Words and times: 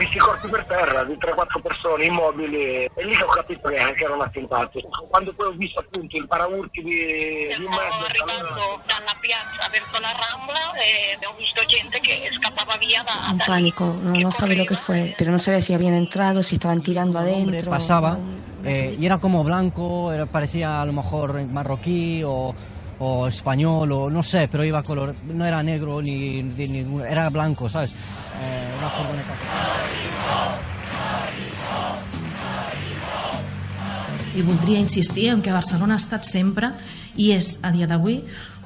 Visti 0.00 0.16
i 0.16 0.20
corpi 0.20 0.48
per 0.48 0.64
terra 0.64 1.04
di 1.04 1.12
3-4 1.12 1.60
persone 1.62 2.04
immobili 2.06 2.84
e 2.88 3.04
lì 3.04 3.14
ho 3.20 3.26
capito 3.26 3.68
che 3.68 3.76
anche 3.76 4.04
erano 4.04 4.22
attentati. 4.22 4.82
Quando 5.08 5.32
poi 5.34 5.46
ho 5.48 5.52
visto 5.52 5.80
appunto 5.80 6.16
il 6.16 6.26
paraurti 6.26 6.82
di, 6.82 7.54
di 7.56 7.64
un 7.64 7.72
Stavo 7.72 8.04
arrivando 8.04 8.80
dalla 8.86 9.16
piazza 9.20 9.68
verso 9.70 10.00
la 10.00 10.12
Rambla 10.16 10.72
e 10.80 11.14
abbiamo 11.14 11.36
visto 11.36 11.62
gente 11.66 12.00
che 12.00 12.30
scappava 12.40 12.76
via 12.78 13.02
da... 13.02 13.30
Un 13.30 13.36
da 13.36 13.44
pánico, 13.44 13.84
no, 14.00 14.12
no 14.18 14.30
sabe 14.30 14.54
lo 14.56 14.64
que 14.64 14.74
fue, 14.76 15.14
pero 15.18 15.30
no 15.30 15.38
sabía 15.38 15.60
si 15.60 15.74
habían 15.74 15.94
entrado, 15.94 16.42
si 16.42 16.54
estaban 16.54 16.82
tirando 16.82 17.18
adentro. 17.18 17.70
pasaba 17.70 18.18
eh, 18.64 18.96
y 18.98 19.06
era 19.06 19.18
como 19.18 19.44
blanco, 19.44 20.12
era- 20.12 20.26
parecía 20.26 20.80
a 20.80 20.84
lo 20.86 20.92
mejor 20.92 21.44
marroquí 21.46 22.22
o, 22.24 22.54
o 23.00 23.26
español 23.26 23.90
o 23.92 24.10
no 24.10 24.22
sé, 24.22 24.48
pero 24.52 24.62
iba 24.64 24.82
color, 24.82 25.14
no 25.34 25.44
era 25.44 25.62
negro 25.62 26.00
ni, 26.02 26.42
ni 26.42 26.66
ningún- 26.68 27.02
era 27.06 27.28
blanco, 27.30 27.68
¿sabes? 27.68 27.90
Eh, 27.90 28.70
una 28.78 28.88
furgoneta. 28.90 29.34
I 34.36 34.42
voldria 34.42 34.78
insistir 34.78 35.28
en 35.30 35.42
que 35.42 35.50
Barcelona 35.52 35.94
ha 35.94 36.02
estat 36.02 36.24
sempre 36.24 36.70
i 37.16 37.32
és 37.34 37.58
a 37.66 37.72
dia 37.74 37.88
d'avui 37.90 38.20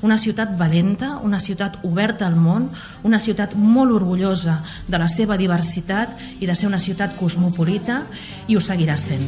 una 0.05 0.19
ciutat 0.21 0.51
valenta, 0.61 1.15
una 1.25 1.39
ciutat 1.41 1.79
oberta 1.89 2.27
al 2.27 2.37
món, 2.37 2.67
una 3.09 3.19
ciutat 3.19 3.55
molt 3.57 3.95
orgullosa 3.97 4.59
de 4.87 4.99
la 5.01 5.09
seva 5.09 5.39
diversitat 5.41 6.13
i 6.45 6.47
de 6.51 6.55
ser 6.55 6.69
una 6.69 6.79
ciutat 6.83 7.17
cosmopolita 7.17 8.03
i 8.47 8.57
ho 8.59 8.61
seguirà 8.61 8.99
sent. 9.01 9.25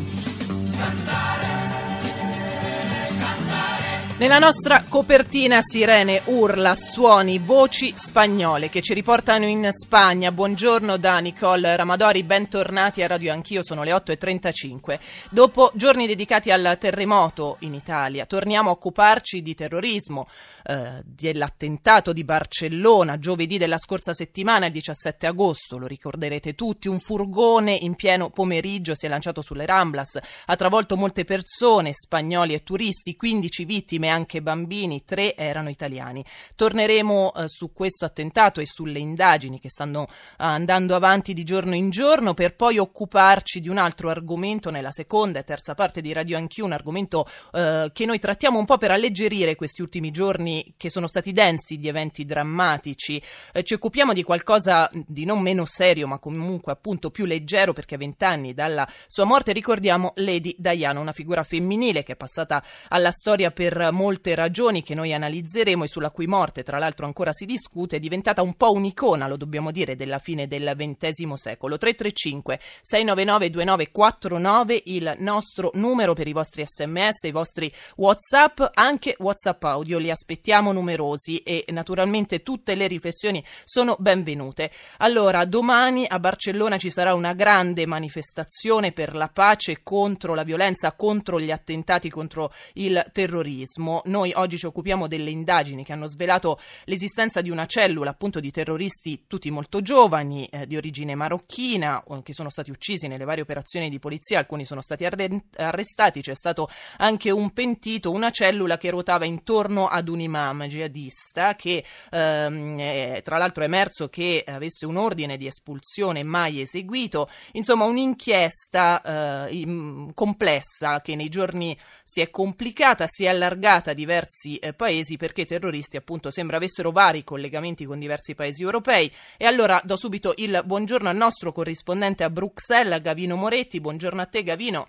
Nella 4.18 4.38
nostra 4.38 4.82
copertina 4.88 5.60
sirene, 5.60 6.22
urla, 6.24 6.74
suoni, 6.74 7.38
voci 7.38 7.92
spagnole 7.94 8.70
che 8.70 8.80
ci 8.80 8.94
riportano 8.94 9.44
in 9.44 9.68
Spagna. 9.70 10.32
Buongiorno 10.32 10.96
da 10.96 11.18
Nicole 11.18 11.76
Ramadori, 11.76 12.22
bentornati 12.22 13.02
a 13.02 13.08
Radio 13.08 13.30
Anch'io, 13.30 13.62
sono 13.62 13.82
le 13.82 13.92
8.35. 13.92 14.98
Dopo 15.28 15.70
giorni 15.74 16.06
dedicati 16.06 16.50
al 16.50 16.78
terremoto 16.80 17.58
in 17.60 17.74
Italia, 17.74 18.24
torniamo 18.24 18.70
a 18.70 18.72
occuparci 18.72 19.42
di 19.42 19.54
terrorismo, 19.54 20.26
eh, 20.64 21.02
dell'attentato 21.04 22.14
di 22.14 22.24
Barcellona, 22.24 23.18
giovedì 23.18 23.58
della 23.58 23.78
scorsa 23.78 24.14
settimana, 24.14 24.66
il 24.66 24.72
17 24.72 25.26
agosto, 25.26 25.76
lo 25.76 25.86
ricorderete 25.86 26.54
tutti, 26.54 26.88
un 26.88 27.00
furgone 27.00 27.74
in 27.74 27.94
pieno 27.94 28.30
pomeriggio 28.30 28.94
si 28.96 29.04
è 29.04 29.08
lanciato 29.10 29.42
sulle 29.42 29.66
Ramblas, 29.66 30.18
ha 30.46 30.56
travolto 30.56 30.96
molte 30.96 31.24
persone, 31.24 31.92
spagnoli 31.92 32.54
e 32.54 32.62
turisti, 32.62 33.14
15 33.14 33.64
vittime, 33.66 34.05
anche 34.08 34.42
bambini, 34.42 35.04
tre 35.04 35.34
erano 35.36 35.68
italiani. 35.68 36.24
Torneremo 36.54 37.32
eh, 37.34 37.48
su 37.48 37.72
questo 37.72 38.04
attentato 38.04 38.60
e 38.60 38.66
sulle 38.66 38.98
indagini 38.98 39.60
che 39.60 39.68
stanno 39.68 40.06
eh, 40.08 40.08
andando 40.38 40.94
avanti 40.94 41.34
di 41.34 41.44
giorno 41.44 41.74
in 41.74 41.90
giorno 41.90 42.34
per 42.34 42.54
poi 42.54 42.78
occuparci 42.78 43.60
di 43.60 43.68
un 43.68 43.78
altro 43.78 44.10
argomento 44.10 44.70
nella 44.70 44.90
seconda 44.90 45.38
e 45.38 45.44
terza 45.44 45.74
parte 45.74 46.00
di 46.00 46.12
Radio 46.12 46.36
Anch'io, 46.36 46.64
un 46.64 46.72
argomento 46.72 47.26
eh, 47.52 47.90
che 47.92 48.06
noi 48.06 48.18
trattiamo 48.18 48.58
un 48.58 48.64
po' 48.64 48.78
per 48.78 48.90
alleggerire 48.90 49.54
questi 49.54 49.82
ultimi 49.82 50.10
giorni 50.10 50.74
che 50.76 50.90
sono 50.90 51.06
stati 51.06 51.32
densi 51.32 51.76
di 51.76 51.88
eventi 51.88 52.24
drammatici. 52.24 53.22
Eh, 53.52 53.62
ci 53.62 53.74
occupiamo 53.74 54.12
di 54.12 54.22
qualcosa 54.22 54.90
di 54.92 55.24
non 55.24 55.40
meno 55.40 55.64
serio, 55.64 56.06
ma 56.06 56.18
comunque 56.18 56.72
appunto 56.72 57.10
più 57.10 57.24
leggero 57.24 57.72
perché 57.72 57.94
a 57.94 57.98
vent'anni 57.98 58.54
dalla 58.54 58.88
sua 59.06 59.24
morte 59.24 59.52
ricordiamo 59.52 60.12
Lady 60.16 60.54
Diana, 60.58 61.00
una 61.00 61.12
figura 61.12 61.42
femminile 61.42 62.02
che 62.02 62.12
è 62.12 62.16
passata 62.16 62.62
alla 62.88 63.10
storia 63.10 63.50
per 63.50 63.92
molte 63.96 64.34
ragioni 64.34 64.82
che 64.82 64.94
noi 64.94 65.14
analizzeremo 65.14 65.84
e 65.84 65.88
sulla 65.88 66.10
cui 66.10 66.26
morte 66.26 66.62
tra 66.62 66.78
l'altro 66.78 67.06
ancora 67.06 67.32
si 67.32 67.46
discute, 67.46 67.96
è 67.96 67.98
diventata 67.98 68.42
un 68.42 68.54
po' 68.54 68.72
un'icona, 68.72 69.26
lo 69.26 69.36
dobbiamo 69.36 69.70
dire, 69.70 69.96
della 69.96 70.18
fine 70.18 70.46
del 70.46 70.74
XX 70.76 71.32
secolo. 71.32 71.78
335 71.78 72.60
699 72.82 73.50
2949 73.50 74.82
il 74.86 75.16
nostro 75.18 75.70
numero 75.74 76.12
per 76.12 76.28
i 76.28 76.32
vostri 76.32 76.64
sms, 76.66 77.22
i 77.22 77.30
vostri 77.30 77.72
whatsapp, 77.96 78.60
anche 78.74 79.16
whatsapp 79.18 79.62
audio, 79.64 79.98
li 79.98 80.10
aspettiamo 80.10 80.72
numerosi 80.72 81.38
e 81.38 81.64
naturalmente 81.68 82.42
tutte 82.42 82.74
le 82.74 82.86
riflessioni 82.86 83.42
sono 83.64 83.96
benvenute. 83.98 84.70
Allora, 84.98 85.44
domani 85.46 86.04
a 86.06 86.18
Barcellona 86.18 86.76
ci 86.76 86.90
sarà 86.90 87.14
una 87.14 87.32
grande 87.32 87.86
manifestazione 87.86 88.92
per 88.92 89.14
la 89.14 89.28
pace 89.28 89.80
contro 89.82 90.34
la 90.34 90.42
violenza, 90.42 90.92
contro 90.92 91.40
gli 91.40 91.50
attentati, 91.50 92.10
contro 92.10 92.52
il 92.74 93.02
terrorismo. 93.12 93.85
Noi 94.04 94.32
oggi 94.34 94.58
ci 94.58 94.66
occupiamo 94.66 95.06
delle 95.06 95.30
indagini 95.30 95.84
che 95.84 95.92
hanno 95.92 96.06
svelato 96.06 96.58
l'esistenza 96.84 97.40
di 97.40 97.50
una 97.50 97.66
cellula 97.66 98.10
appunto 98.10 98.40
di 98.40 98.50
terroristi 98.50 99.24
tutti 99.26 99.50
molto 99.50 99.80
giovani, 99.80 100.46
eh, 100.46 100.66
di 100.66 100.76
origine 100.76 101.14
marocchina, 101.14 102.02
che 102.22 102.32
sono 102.32 102.50
stati 102.50 102.70
uccisi 102.70 103.06
nelle 103.06 103.24
varie 103.24 103.42
operazioni 103.42 103.88
di 103.88 103.98
polizia, 103.98 104.38
alcuni 104.38 104.64
sono 104.64 104.80
stati 104.80 105.04
arre- 105.04 105.44
arrestati, 105.56 106.20
c'è 106.20 106.34
stato 106.34 106.68
anche 106.98 107.30
un 107.30 107.52
pentito, 107.52 108.10
una 108.10 108.30
cellula 108.30 108.76
che 108.76 108.90
ruotava 108.90 109.24
intorno 109.24 109.86
ad 109.86 110.08
un 110.08 110.20
imam 110.20 110.66
jihadista 110.66 111.54
che 111.54 111.84
ehm, 112.10 112.76
eh, 112.78 113.20
tra 113.24 113.38
l'altro 113.38 113.62
è 113.62 113.66
emerso 113.66 114.08
che 114.08 114.44
avesse 114.46 114.86
un 114.86 114.96
ordine 114.96 115.36
di 115.36 115.46
espulsione 115.46 116.22
mai 116.22 116.60
eseguito, 116.60 117.28
insomma 117.52 117.84
un'inchiesta 117.84 119.46
eh, 119.46 120.10
complessa 120.14 121.00
che 121.00 121.14
nei 121.14 121.28
giorni 121.28 121.76
si 122.04 122.20
è 122.20 122.30
complicata, 122.30 123.06
si 123.06 123.24
è 123.24 123.28
allargata 123.28 123.75
a 123.84 123.92
diversi 123.94 124.56
eh, 124.56 124.72
paesi 124.72 125.16
perché 125.16 125.42
i 125.42 125.46
terroristi 125.46 125.96
appunto 125.96 126.30
sembra 126.30 126.56
avessero 126.56 126.90
vari 126.90 127.24
collegamenti 127.24 127.84
con 127.84 127.98
diversi 127.98 128.34
paesi 128.34 128.62
europei 128.62 129.10
e 129.36 129.46
allora 129.46 129.80
do 129.84 129.96
subito 129.96 130.32
il 130.36 130.62
buongiorno 130.64 131.08
al 131.08 131.16
nostro 131.16 131.52
corrispondente 131.52 132.24
a 132.24 132.30
Bruxelles, 132.30 133.00
Gavino 133.00 133.36
Moretti, 133.36 133.80
buongiorno 133.80 134.20
a 134.20 134.26
te 134.26 134.42
Gavino. 134.42 134.88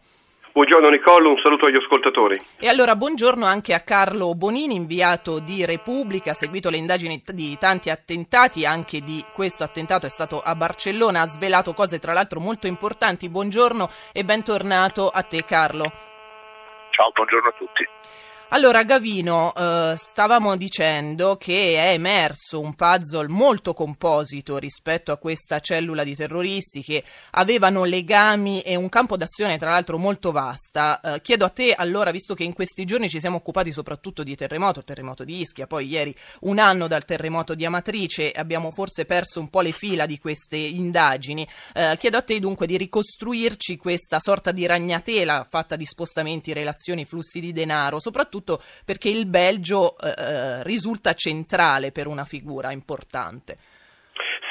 Buongiorno 0.58 0.90
Nicolo, 0.90 1.30
un 1.30 1.38
saluto 1.38 1.68
agli 1.68 1.76
ascoltatori. 1.76 2.36
E 2.58 2.68
allora 2.68 2.96
buongiorno 2.96 3.46
anche 3.46 3.76
a 3.76 3.82
Carlo 3.82 4.34
Bonini, 4.34 4.74
inviato 4.74 5.38
di 5.38 5.64
Repubblica, 5.66 6.32
ha 6.32 6.34
seguito 6.34 6.72
le 6.72 6.78
indagini 6.78 7.22
di 7.32 7.56
tanti 7.60 7.92
attentati, 7.92 8.66
anche 8.66 9.02
di 9.02 9.24
questo 9.34 9.64
attentato 9.64 10.08
è 10.08 10.10
stato 10.10 10.42
a 10.42 10.56
Barcellona, 10.56 11.22
ha 11.22 11.28
svelato 11.28 11.74
cose 11.74 12.00
tra 12.00 12.14
l'altro 12.14 12.40
molto 12.40 12.66
importanti. 12.66 13.30
Buongiorno 13.30 13.88
e 14.12 14.24
bentornato 14.24 15.10
a 15.10 15.22
te 15.22 15.46
Carlo. 15.46 16.17
Ciao, 16.98 17.12
buongiorno 17.14 17.50
a 17.50 17.52
tutti. 17.52 17.88
Allora, 18.52 18.86
Gavino, 18.86 19.54
eh, 19.54 19.96
stavamo 19.98 20.56
dicendo 20.56 21.36
che 21.36 21.76
è 21.76 21.92
emerso 21.92 22.62
un 22.62 22.76
puzzle 22.76 23.28
molto 23.28 23.74
composito 23.74 24.58
rispetto 24.58 25.12
a 25.12 25.18
questa 25.18 25.60
cellula 25.60 26.06
di 26.06 26.16
terroristi 26.16 26.82
che 26.82 27.04
avevano 27.32 27.84
legami 27.84 28.62
e 28.62 28.78
un 28.78 28.88
campo 28.88 29.18
d'azione, 29.18 29.58
tra 29.58 29.72
l'altro, 29.72 29.98
molto 29.98 30.32
vasta. 30.32 31.02
Eh, 31.02 31.22
chiedo 31.22 31.44
a 31.44 31.50
te, 31.50 31.74
allora, 31.74 32.12
visto 32.12 32.36
che 32.36 32.46
in 32.46 32.54
questi 32.54 32.86
giorni 32.86 33.10
ci 33.10 33.20
siamo 33.20 33.36
occupati 33.36 33.74
soprattutto 33.74 34.24
di 34.24 34.34
terremoto, 34.38 34.80
il 34.80 34.86
terremoto 34.86 35.26
di 35.26 35.42
Ischia, 35.42 35.68
poi 35.68 35.86
ieri 35.86 36.16
un 36.42 36.58
anno 36.58 36.88
dal 36.88 37.04
terremoto 37.04 37.54
di 37.54 37.66
Amatrice, 37.66 38.32
abbiamo 38.32 38.72
forse 38.72 39.04
perso 39.04 39.42
un 39.42 39.50
po' 39.50 39.60
le 39.60 39.74
fila 39.74 40.06
di 40.06 40.20
queste 40.20 40.56
indagini. 40.56 41.46
Eh, 41.74 41.98
chiedo 42.00 42.16
a 42.16 42.22
te 42.22 42.40
dunque 42.40 42.66
di 42.66 42.78
ricostruirci 42.78 43.76
questa 43.76 44.20
sorta 44.20 44.54
di 44.54 44.66
ragnatela 44.66 45.46
fatta 45.50 45.76
di 45.76 45.86
spostamenti, 45.86 46.54
relazioni, 46.88 47.06
flussi 47.06 47.40
di 47.40 47.52
denaro, 47.52 48.00
soprattutto 48.00 48.62
perché 48.86 49.10
il 49.10 49.26
Belgio 49.26 49.98
eh, 49.98 50.14
eh, 50.18 50.64
risulta 50.64 51.14
centrale 51.14 51.92
per 51.92 52.08
una 52.08 52.26
figura 52.26 52.72
importante. 52.72 53.58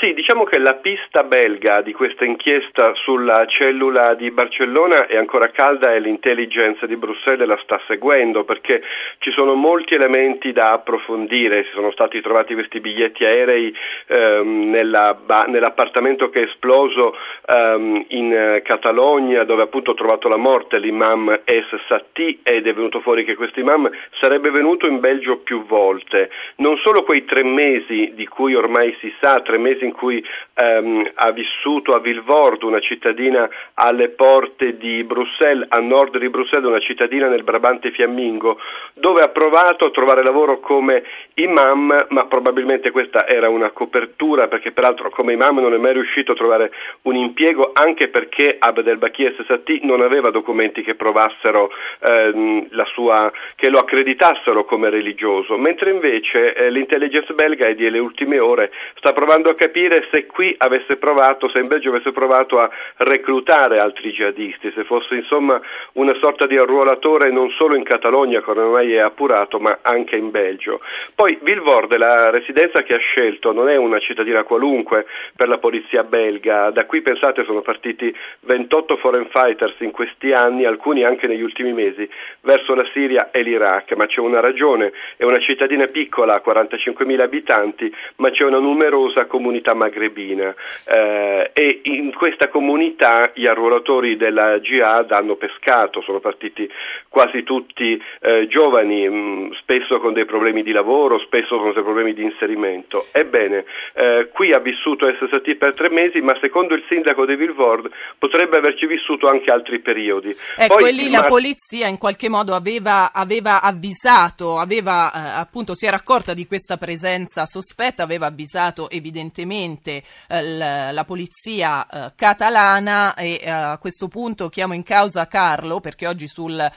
Sì, 0.07 0.15
diciamo 0.15 0.45
che 0.45 0.59
la 0.59 0.75
pista 0.75 1.25
belga 1.25 1.81
di 1.81 1.93
questa 1.93 2.25
inchiesta 2.25 2.95
sulla 2.95 3.45
cellula 3.49 4.15
di 4.15 4.31
Barcellona 4.31 5.09
è 5.09 5.17
ancora 5.17 5.49
calda 5.49 5.93
e 5.93 5.99
l'intelligence 5.99 6.87
di 6.87 6.95
Bruxelles 6.95 7.45
la 7.45 7.59
sta 7.65 7.81
seguendo 7.89 8.45
perché 8.45 8.83
ci 9.19 9.33
sono 9.33 9.55
molti 9.55 9.95
elementi 9.95 10.53
da 10.53 10.75
approfondire, 10.75 11.65
si 11.65 11.71
sono 11.73 11.91
stati 11.91 12.21
trovati 12.21 12.55
questi 12.55 12.79
biglietti 12.79 13.25
aerei 13.25 13.75
ehm, 14.07 14.71
nella 14.71 15.19
nell'appartamento 15.49 16.31
che 16.31 16.43
è 16.43 16.45
esploso 16.45 17.17
ehm, 17.45 18.05
in 18.11 18.33
eh, 18.33 18.63
Catalogna 18.63 19.43
dove 19.43 19.63
appunto 19.63 19.91
ha 19.91 19.95
trovato 19.95 20.29
la 20.29 20.37
morte 20.37 20.79
l'imam 20.79 21.41
Es 21.43 21.67
Satti 21.89 22.39
ed 22.45 22.69
è 22.69 22.73
venuto 22.73 23.01
fuori 23.01 23.25
che 23.25 23.35
questo 23.35 23.59
imam 23.59 23.91
sarebbe 24.21 24.51
venuto 24.51 24.87
in 24.87 25.01
Belgio 25.01 25.39
più 25.39 25.67
volte, 25.67 26.31
non 26.59 26.77
solo 26.77 27.03
quei 27.03 27.25
tre 27.25 27.43
mesi 27.43 28.13
di 28.15 28.29
cui 28.29 28.55
ormai 28.55 28.97
si 29.01 29.13
sa, 29.21 29.41
tre 29.41 29.59
mesi 29.59 29.85
in 29.85 29.95
cui 29.97 30.25
ehm, 30.55 31.11
ha 31.15 31.31
vissuto 31.33 31.95
a 31.95 31.99
Vilvoorde, 31.99 32.65
una 32.65 32.79
cittadina 32.81 33.49
alle 33.75 34.11
porte 34.11 34.77
di 34.77 35.03
Bruxelles, 35.03 35.67
a 35.71 35.81
nord 35.81 36.19
di 36.19 36.29
Bruxelles, 36.29 36.69
una 36.69 36.79
cittadina 36.79 37.27
nel 37.29 37.43
Brabante 37.43 37.91
fiammingo, 37.91 38.59
dove 38.95 39.23
ha 39.23 39.29
provato 39.29 39.87
a 39.87 39.91
trovare 39.91 40.23
lavoro 40.23 40.61
come 40.61 41.03
imam, 41.35 42.07
ma 42.11 42.27
probabilmente 42.27 42.91
questa 42.91 43.27
era 43.27 43.49
una 43.49 43.71
copertura 43.71 44.49
perché 44.49 44.71
peraltro 44.73 45.11
come 45.11 45.33
imam 45.33 45.59
non 45.59 45.75
è 45.75 45.79
mai 45.79 45.95
riuscito 45.95 46.33
a 46.33 46.37
trovare 46.37 46.71
un 47.03 47.17
impiego 47.17 47.73
anche 47.75 48.09
perché 48.09 48.57
Abd 48.59 48.87
el-Bakir 48.87 49.35
Sessati 49.37 49.81
non 49.83 50.01
aveva 50.03 50.31
documenti 50.31 50.83
che 50.83 50.95
provassero 50.95 51.71
ehm, 52.01 52.69
la 52.71 52.85
sua, 52.93 53.33
che 53.55 53.69
lo 53.69 53.79
accreditassero 53.79 54.65
come 54.65 54.91
religioso, 54.91 55.57
mentre 55.57 55.91
invece 55.91 56.55
eh, 56.55 56.71
l'intelligence 56.71 57.33
belga 57.35 57.67
e 57.67 57.75
delle 57.75 57.99
ultime 57.99 58.39
ore 58.39 58.71
sta 58.97 59.13
provando 59.13 59.51
a 59.51 59.55
capire 59.55 59.76
se 60.11 60.27
qui 60.27 60.55
avesse 60.57 60.97
provato, 60.97 61.51
se 61.51 61.59
in 61.59 61.67
Belgio 61.67 61.91
avesse 61.91 62.11
provato 62.11 62.59
a 62.59 62.71
reclutare 62.97 63.79
altri 63.79 64.11
jihadisti, 64.11 64.73
se 64.75 64.85
fosse 64.85 65.17
insomma 65.17 65.61
una 65.93 66.15
sorta 66.15 66.47
di 66.47 66.57
arruolatore 66.57 67.31
non 67.31 67.51
solo 67.51 67.75
in 67.75 67.83
Catalogna, 67.83 68.41
che 68.41 68.51
ormai 68.51 68.95
è 68.95 69.01
appurato, 69.01 69.59
ma 69.59 69.79
anche 69.83 70.17
in 70.17 70.31
Belgio. 70.31 70.81
Poi 71.15 71.39
Vilvoorde, 71.43 71.99
la 71.99 72.31
residenza 72.31 72.83
che 72.83 72.95
ha 72.95 72.99
scelto, 72.99 73.53
non 73.53 73.69
è 73.69 73.77
una 73.77 73.99
cittadina 73.99 74.45
qualunque 74.45 75.05
per 75.37 75.49
la 75.49 75.59
polizia 75.59 76.05
belga, 76.05 76.71
da 76.71 76.87
qui 76.87 77.03
pensate 77.03 77.45
sono 77.45 77.61
partiti 77.61 78.15
28 78.41 78.97
foreign 78.97 79.27
fighters 79.29 79.75
in 79.81 79.91
questi 79.91 80.33
anni, 80.33 80.65
alcuni 80.65 81.05
anche 81.05 81.27
negli 81.27 81.43
ultimi 81.43 81.75
mesi, 81.75 82.09
verso 82.41 82.75
la 82.75 82.87
Siria 82.95 83.31
e 83.31 83.43
l'Iraq, 83.43 83.95
ma 83.95 84.07
c'è 84.07 84.21
una 84.21 84.41
ragione, 84.41 84.93
è 85.19 85.25
una 85.25 85.41
cittadina 85.41 85.87
piccola, 85.89 86.43
45.000 86.43 87.21
abitanti, 87.21 87.95
ma 88.17 88.31
c'è 88.31 88.45
una 88.45 88.59
numerosa 88.59 89.27
comunità 89.27 89.66
magrebina 89.75 90.55
eh, 90.85 91.51
e 91.53 91.81
in 91.85 92.13
questa 92.15 92.49
comunità 92.49 93.31
gli 93.35 93.47
arruolatori 93.47 94.17
della 94.17 94.59
jihad 94.61 95.11
hanno 95.11 95.37
pescato, 95.37 96.01
sono 96.03 96.21
partiti 96.21 96.69
quasi 97.09 97.43
tutti 97.43 98.01
eh, 98.21 98.47
giovani, 98.49 99.09
mh, 99.09 99.15
mm, 99.15 99.51
spesso 99.61 99.99
con 100.01 100.13
dei 100.13 100.25
problemi 100.25 100.63
di 100.63 100.73
lavoro, 100.73 101.19
spesso 101.19 101.59
con 101.59 101.73
dei 101.73 101.83
problemi 101.83 102.15
di 102.15 102.23
inserimento. 102.23 103.07
Ebbene, 103.13 103.65
eh, 103.95 104.29
qui 104.33 104.53
ha 104.53 104.59
vissuto 104.59 105.07
SST 105.07 105.55
per 105.55 105.75
tre 105.75 105.91
mesi, 105.91 106.21
ma 106.21 106.37
secondo 106.41 106.75
il 106.75 106.85
sindaco 106.89 107.25
di 107.25 107.37
Vilvoorde 107.37 107.91
potrebbe 108.19 108.59
averci 108.59 108.87
vissuto 108.87 109.29
anche 109.29 109.51
altri 109.51 109.81
periodi. 109.81 110.37
Ecco, 110.57 110.77
Poi, 110.77 110.93
lì 110.93 111.11
la 111.11 111.25
polizia 111.25 111.87
in 111.87 111.99
qualche 111.99 112.29
modo 112.29 112.55
aveva, 112.55 113.13
aveva 113.13 113.63
avvisato, 113.63 114.59
aveva, 114.59 115.13
eh, 115.13 115.41
appunto, 115.41 115.75
si 115.75 115.87
era 115.87 115.97
accorta 115.97 116.35
di 116.35 116.47
questa 116.47 116.77
presenza 116.77 117.47
sospetta, 117.47 118.03
aveva 118.03 118.27
avvisato 118.27 118.91
evidentemente 118.91 119.35
eh, 119.65 120.03
la, 120.29 120.93
la, 120.93 121.05
polizia 121.05 121.87
eh, 121.87 122.13
catalana 122.15 123.15
e 123.15 123.41
eh, 123.43 123.51
a 123.51 123.79
questo 123.79 124.09
punto 124.09 124.49
chiamo 124.49 124.75
in 124.75 124.83
causa 124.83 125.27
Carlo 125.27 125.81
perché 125.81 126.07
oggi 126.07 126.27
sul, 126.27 126.71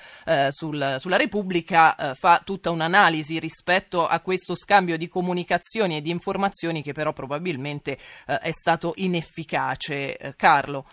sul, 0.49 0.95
sulla 0.97 1.17
Repubblica 1.17 2.15
fa 2.17 2.41
tutta 2.43 2.71
un'analisi 2.71 3.39
rispetto 3.39 4.07
a 4.07 4.19
questo 4.21 4.55
scambio 4.55 4.97
di 4.97 5.07
comunicazioni 5.07 5.97
e 5.97 6.01
di 6.01 6.09
informazioni 6.09 6.81
che 6.81 6.93
però 6.93 7.13
probabilmente 7.13 7.97
è 8.25 8.51
stato 8.51 8.93
inefficace. 8.95 10.33
Carlo. 10.35 10.85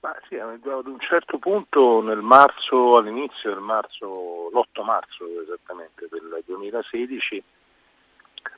Ma 0.00 0.14
sì, 0.28 0.36
ad 0.36 0.64
un 0.64 1.00
certo 1.00 1.38
punto 1.38 2.00
nel 2.00 2.22
marzo, 2.22 2.96
all'inizio 2.96 3.50
del 3.50 3.60
marzo, 3.60 4.48
l'8 4.50 4.82
marzo 4.82 5.24
esattamente 5.42 6.08
del 6.10 6.42
2016, 6.46 7.42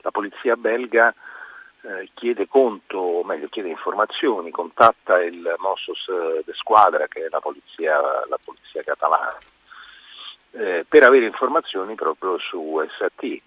la 0.02 0.10
polizia 0.10 0.56
belga 0.56 1.12
eh, 1.82 2.08
chiede 2.14 2.48
conto, 2.48 2.98
o 2.98 3.24
meglio 3.24 3.48
chiede 3.48 3.68
informazioni, 3.68 4.50
contatta 4.50 5.22
il 5.22 5.54
Mossos 5.58 6.06
de 6.44 6.52
Squadra, 6.54 7.06
che 7.06 7.26
è 7.26 7.28
la 7.28 7.40
polizia, 7.40 8.00
la 8.28 8.38
polizia 8.42 8.82
catalana, 8.82 9.38
eh, 10.52 10.84
per 10.88 11.02
avere 11.02 11.26
informazioni 11.26 11.94
proprio 11.94 12.38
su 12.38 12.80
SAT, 12.98 13.22
eh, 13.22 13.42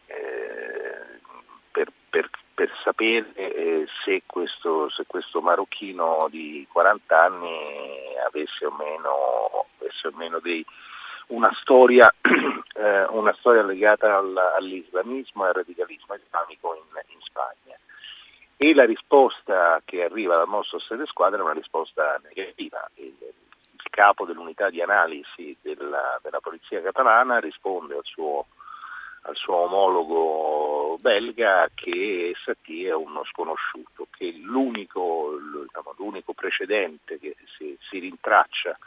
per, 1.72 1.92
per 2.10 2.30
per 2.56 2.72
sapere 2.84 3.34
eh, 3.34 3.86
se, 4.04 4.24
questo, 4.26 4.90
se, 4.90 5.04
questo, 5.06 5.42
marocchino 5.42 6.28
di 6.32 6.66
40 6.72 7.22
anni 7.22 7.60
avesse 8.26 8.66
o 8.66 8.72
meno, 8.72 9.66
avesse 9.78 10.08
o 10.08 10.12
meno 10.16 10.40
dei, 10.40 10.66
una, 11.28 11.52
storia, 11.60 12.10
eh, 12.22 13.04
una, 13.10 13.36
storia, 13.40 13.62
legata 13.62 14.18
al, 14.18 14.36
all'islamismo 14.58 15.44
e 15.44 15.48
al 15.50 15.54
radicalismo 15.54 16.16
islamico 16.16 16.76
in, 16.76 17.14
in, 17.14 17.20
Spagna. 17.24 17.76
E 18.58 18.74
la 18.74 18.86
risposta 18.86 19.82
che 19.84 20.04
arriva 20.04 20.36
dal 20.36 20.48
nostro 20.48 20.80
sede 20.80 21.06
squadra 21.06 21.40
è 21.40 21.44
una 21.44 21.54
risposta 21.54 22.20
negativa. 22.24 22.90
Il, 22.96 23.14
il 23.20 23.90
capo 23.90 24.26
dell'unità 24.26 24.70
di 24.70 24.82
analisi 24.82 25.56
della, 25.62 26.20
della 26.22 26.40
polizia 26.40 26.82
catalana 26.82 27.40
risponde 27.40 27.96
al 27.96 28.06
suo 28.06 28.46
al 29.28 29.36
suo 29.36 29.56
omologo 29.56 30.98
belga 31.00 31.70
che 31.74 32.34
Satie 32.44 32.90
è 32.90 32.94
uno 32.94 33.24
sconosciuto, 33.26 34.08
che 34.16 34.34
l'unico, 34.38 35.38
diciamo, 35.64 35.94
l'unico 35.98 36.34
precedente 36.34 37.20
che 37.20 37.36
si, 37.58 37.78
si, 37.90 38.00
rintraccia 38.00 38.78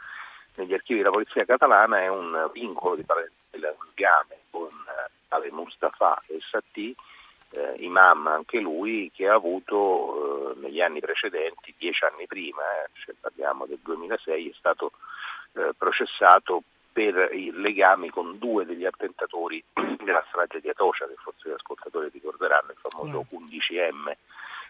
negli 0.55 0.73
archivi 0.73 0.99
della 0.99 1.11
polizia 1.11 1.45
catalana 1.45 1.99
è 1.99 2.07
un 2.07 2.49
vincolo 2.53 2.95
di 2.95 3.05
legame 3.51 4.37
con 4.49 4.67
eh, 4.67 5.09
Ale 5.29 5.51
Mustafa 5.51 6.21
e 6.27 6.39
Satie, 6.49 6.93
eh, 7.51 7.75
imam 7.79 8.27
anche 8.27 8.59
lui, 8.59 9.11
che 9.13 9.27
ha 9.27 9.33
avuto 9.33 10.53
eh, 10.55 10.59
negli 10.59 10.81
anni 10.81 10.99
precedenti, 10.99 11.73
dieci 11.77 12.03
anni 12.05 12.27
prima, 12.27 12.61
cioè 13.03 13.15
parliamo 13.19 13.65
del 13.65 13.79
2006, 13.81 14.49
è 14.49 14.53
stato 14.57 14.91
eh, 15.53 15.71
processato 15.77 16.63
per 16.91 17.29
i 17.33 17.51
legami 17.51 18.09
con 18.09 18.37
due 18.37 18.65
degli 18.65 18.85
attentatori 18.85 19.63
della 20.03 20.23
strage 20.27 20.59
di 20.59 20.69
Atocha, 20.69 21.07
che 21.07 21.15
forse 21.17 21.49
gli 21.49 21.53
ascoltatori 21.53 22.09
ricorderanno, 22.11 22.71
il 22.71 22.77
famoso 22.79 23.25
11M, 23.31 24.13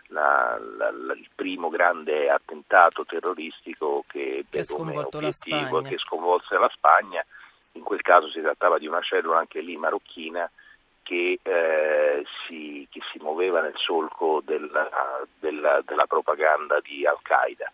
la, 0.08 0.60
la, 0.78 0.92
la, 0.92 1.14
il 1.14 1.30
primo 1.36 1.70
grande 1.70 2.30
attentato 2.30 3.06
terroristico 3.06 4.04
che 4.08 4.46
come 4.68 4.98
obiettivo 4.98 5.82
che 5.82 5.98
sconvolse 5.98 6.58
la 6.58 6.70
Spagna. 6.74 7.24
In 7.74 7.84
quel 7.84 8.02
caso 8.02 8.30
si 8.30 8.42
trattava 8.42 8.80
di 8.80 8.88
una 8.88 9.02
cellula 9.02 9.38
anche 9.38 9.62
lì 9.62 9.78
marocchina 9.78 10.50
che, 11.10 11.40
eh, 11.42 11.99
si, 12.48 12.88
che 12.92 13.02
si, 13.12 13.20
muoveva 13.20 13.62
nel 13.62 13.76
solco 13.76 14.42
della, 14.44 14.90
della, 15.40 15.82
della 15.86 16.06
propaganda 16.06 16.80
di 16.82 17.06
Al-Qaeda. 17.06 17.72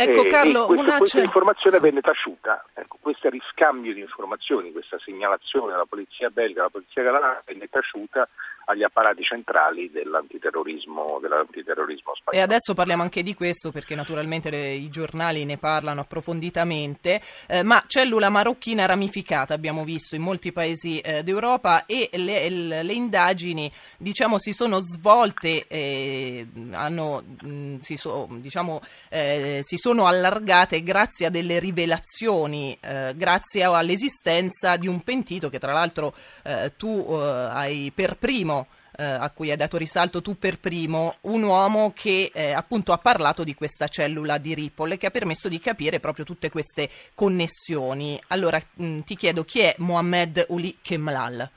Ecco 0.00 0.24
Carlo, 0.26 0.66
questo, 0.66 0.86
una... 0.86 0.98
questa 0.98 1.20
informazione 1.20 1.80
venne 1.80 2.00
taciuta, 2.00 2.64
ecco, 2.72 2.98
questo 3.00 3.28
riscambio 3.30 3.92
di 3.92 4.00
informazioni, 4.00 4.70
questa 4.70 4.96
segnalazione 5.00 5.72
della 5.72 5.86
polizia 5.86 6.30
belga, 6.30 6.60
alla 6.60 6.70
polizia 6.70 7.02
catalana 7.02 7.42
venne 7.44 7.68
taciuta 7.68 8.28
agli 8.68 8.82
apparati 8.82 9.22
centrali 9.22 9.90
dell'antiterrorismo, 9.90 11.18
dell'antiterrorismo 11.20 12.14
spagnolo. 12.14 12.36
E 12.36 12.40
adesso 12.40 12.74
parliamo 12.74 13.02
anche 13.02 13.22
di 13.22 13.34
questo 13.34 13.72
perché 13.72 13.94
naturalmente 13.94 14.50
le, 14.50 14.72
i 14.72 14.90
giornali 14.90 15.44
ne 15.46 15.56
parlano 15.56 16.02
approfonditamente, 16.02 17.20
eh, 17.46 17.62
ma 17.62 17.82
cellula 17.86 18.28
marocchina 18.28 18.84
ramificata 18.84 19.54
abbiamo 19.54 19.84
visto 19.84 20.16
in 20.16 20.22
molti 20.22 20.52
paesi 20.52 21.00
eh, 21.00 21.22
d'Europa 21.22 21.86
e 21.86 22.10
le, 22.12 22.48
le, 22.50 22.82
le, 22.82 22.92
indagini 22.92 23.72
diciamo 23.96 24.38
si 24.38 24.52
sono 24.52 24.80
svolte, 24.80 25.66
eh, 25.66 26.46
hanno, 26.72 27.22
mh, 27.40 27.78
si, 27.80 27.96
so, 27.96 28.28
diciamo, 28.30 28.80
eh, 29.08 29.60
si, 29.62 29.78
sono 29.78 30.06
allargate 30.06 30.82
grazie 30.82 31.26
a 31.26 31.30
delle 31.30 31.58
rivelazioni, 31.58 32.76
eh, 32.82 33.14
grazie 33.16 33.64
all'esistenza 33.64 34.76
di 34.76 34.88
un 34.88 35.00
pentito 35.00 35.48
che 35.48 35.58
tra 35.58 35.72
l'altro 35.72 36.14
eh, 36.42 36.72
tu 36.76 36.96
hai 37.08 37.90
per 37.94 38.16
primo 38.16 38.57
eh, 38.98 39.04
a 39.04 39.30
cui 39.30 39.50
hai 39.50 39.56
dato 39.56 39.76
risalto 39.76 40.20
tu 40.20 40.36
per 40.36 40.58
primo, 40.58 41.16
un 41.22 41.42
uomo 41.44 41.92
che 41.94 42.32
eh, 42.34 42.52
appunto 42.52 42.92
ha 42.92 42.98
parlato 42.98 43.44
di 43.44 43.54
questa 43.54 43.86
cellula 43.86 44.38
di 44.38 44.54
Ripoll 44.54 44.92
e 44.92 44.96
che 44.96 45.06
ha 45.06 45.10
permesso 45.10 45.48
di 45.48 45.60
capire 45.60 46.00
proprio 46.00 46.24
tutte 46.24 46.50
queste 46.50 46.88
connessioni. 47.14 48.20
Allora 48.28 48.58
mh, 48.58 48.84
mm, 48.84 49.00
ti 49.00 49.14
chiedo 49.14 49.44
chi 49.44 49.60
è 49.60 49.74
Mohamed 49.78 50.46
Uli 50.48 50.78
Kemlal? 50.82 51.48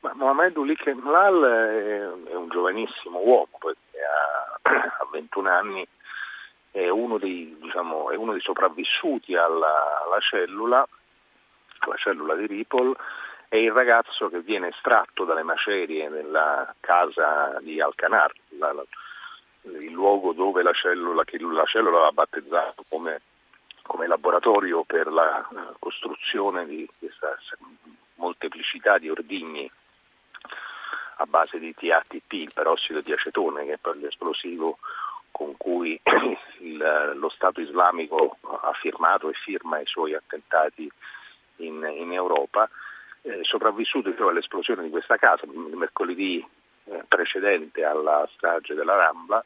Ma 0.00 0.12
Mohamed 0.14 0.56
Uli 0.56 0.74
Kemlal 0.74 1.44
è, 1.44 2.30
è 2.30 2.34
un 2.34 2.48
giovanissimo 2.48 3.20
uomo, 3.20 3.58
perché 3.60 3.98
ha, 4.02 4.70
ha 4.98 5.08
21 5.12 5.48
anni, 5.48 5.86
è 6.72 6.88
uno 6.88 7.18
dei, 7.18 7.56
diciamo, 7.60 8.10
è 8.10 8.16
uno 8.16 8.32
dei 8.32 8.40
sopravvissuti 8.40 9.36
alla, 9.36 10.02
alla 10.04 10.18
cellula, 10.18 10.84
alla 11.78 11.96
cellula 11.96 12.34
di 12.34 12.46
Ripoll 12.46 12.96
è 13.52 13.56
il 13.56 13.70
ragazzo 13.70 14.30
che 14.30 14.40
viene 14.40 14.68
estratto 14.68 15.24
dalle 15.26 15.42
macerie 15.42 16.08
nella 16.08 16.74
casa 16.80 17.58
di 17.60 17.82
Alcanar, 17.82 18.32
la, 18.56 18.72
la, 18.72 18.82
il 19.78 19.90
luogo 19.90 20.32
dove 20.32 20.62
la 20.62 20.72
cellula, 20.72 21.22
che 21.24 21.38
la 21.38 21.66
cellula 21.66 21.96
aveva 21.96 22.12
battezzato 22.12 22.82
come, 22.88 23.20
come 23.82 24.06
laboratorio 24.06 24.84
per 24.84 25.12
la 25.12 25.46
costruzione 25.78 26.64
di 26.64 26.88
questa 26.98 27.36
molteplicità 28.14 28.96
di 28.96 29.10
ordigni 29.10 29.70
a 31.16 31.26
base 31.26 31.58
di 31.58 31.74
TATP, 31.74 32.32
il 32.32 32.52
perossido 32.54 33.02
di 33.02 33.12
acetone, 33.12 33.66
che 33.66 33.74
è 33.74 33.78
poi 33.78 34.00
l'esplosivo 34.00 34.78
con 35.30 35.58
cui 35.58 36.00
il, 36.60 37.12
lo 37.16 37.28
Stato 37.28 37.60
islamico 37.60 38.38
ha 38.62 38.72
firmato 38.80 39.28
e 39.28 39.34
firma 39.34 39.78
i 39.78 39.84
suoi 39.84 40.14
attentati 40.14 40.90
in, 41.56 41.86
in 41.98 42.14
Europa, 42.14 42.66
eh, 43.22 43.38
sopravvissuto 43.42 44.14
cioè, 44.14 44.30
all'esplosione 44.30 44.82
di 44.82 44.90
questa 44.90 45.16
casa 45.16 45.46
mercoledì 45.46 46.44
eh, 46.84 47.04
precedente 47.06 47.84
alla 47.84 48.28
strage 48.34 48.74
della 48.74 48.96
Rambla, 48.96 49.44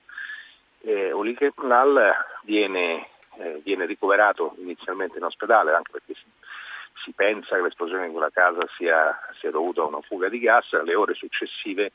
eh, 0.80 1.12
Ulrike 1.12 1.52
Lal 1.62 2.14
viene, 2.42 3.09
eh, 3.38 3.61
viene, 3.62 3.87
ricoverato 3.87 4.54
inizialmente 4.59 5.18
in 5.18 5.25
ospedale 5.25 5.73
anche 5.75 5.92
perché 5.92 6.14
si, 6.14 6.25
si 7.04 7.12
pensa 7.12 7.56
che 7.56 7.62
l'esplosione 7.62 8.06
di 8.06 8.12
quella 8.12 8.30
casa 8.30 8.66
sia, 8.76 9.18
sia, 9.38 9.50
dovuta 9.50 9.83
a 9.83 9.87
una 9.87 10.00
fuga 10.00 10.28
di 10.28 10.38
gas, 10.38 10.73
alle 10.73 10.95
ore 10.95 11.14
successive 11.14 11.92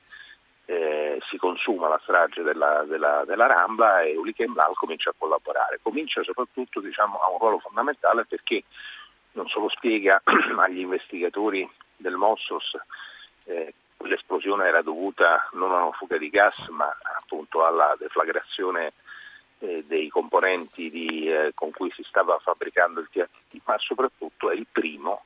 eh, 0.66 1.20
si 1.30 1.38
consuma 1.38 1.88
la 1.88 2.00
strage 2.04 2.44
della, 2.44 2.84
della, 2.88 3.24
della 3.26 3.48
Rambla 3.48 4.02
e 4.02 4.16
Ulrike 4.16 4.46
Lal 4.54 4.74
comincia 4.76 5.10
a 5.10 5.16
collaborare. 5.18 5.80
Comincia 5.82 6.22
soprattutto 6.24 6.80
diciamo, 6.80 7.18
a 7.18 7.30
un 7.32 7.40
ruolo 7.40 7.60
fondamentale 7.60 8.26
perché 8.26 8.64
non 9.34 9.48
solo 9.48 9.70
spiega 9.70 10.22
agli 10.58 10.80
investigatori 10.80 11.68
del 11.96 12.16
Mossos 12.16 12.78
eh, 13.46 13.74
l'esplosione 14.04 14.68
era 14.68 14.82
dovuta 14.82 15.48
non 15.54 15.72
a 15.72 15.84
una 15.84 15.92
fuga 15.92 16.18
di 16.18 16.30
gas 16.30 16.58
ma 16.70 16.90
appunto 17.18 17.66
alla 17.66 17.96
deflagrazione 17.98 18.94
eh, 19.60 19.84
dei 19.88 20.10
componenti 20.10 20.90
di, 20.90 21.30
eh, 21.30 21.52
con 21.54 21.72
cui 21.72 21.92
si 21.92 22.04
stava 22.04 22.40
fabbricando 22.40 23.00
il 23.00 23.10
TNT, 23.12 23.62
ma 23.66 23.78
soprattutto 23.78 24.50
è 24.50 24.56
il 24.56 24.66
primo 24.72 25.26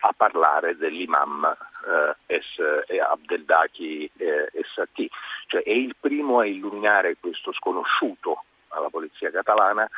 a 0.00 0.12
parlare 0.14 0.76
dell'imam 0.76 1.44
eh, 1.46 2.34
es, 2.34 2.58
Abdeldaki 3.00 4.10
eh, 4.16 4.50
Essati, 4.52 5.08
cioè 5.46 5.62
è 5.62 5.70
il 5.70 5.94
primo 5.98 6.40
a 6.40 6.46
illuminare 6.46 7.16
questo 7.18 7.52
sconosciuto 7.52 8.42
alla 8.68 8.90
polizia 8.90 9.30
catalana 9.30 9.88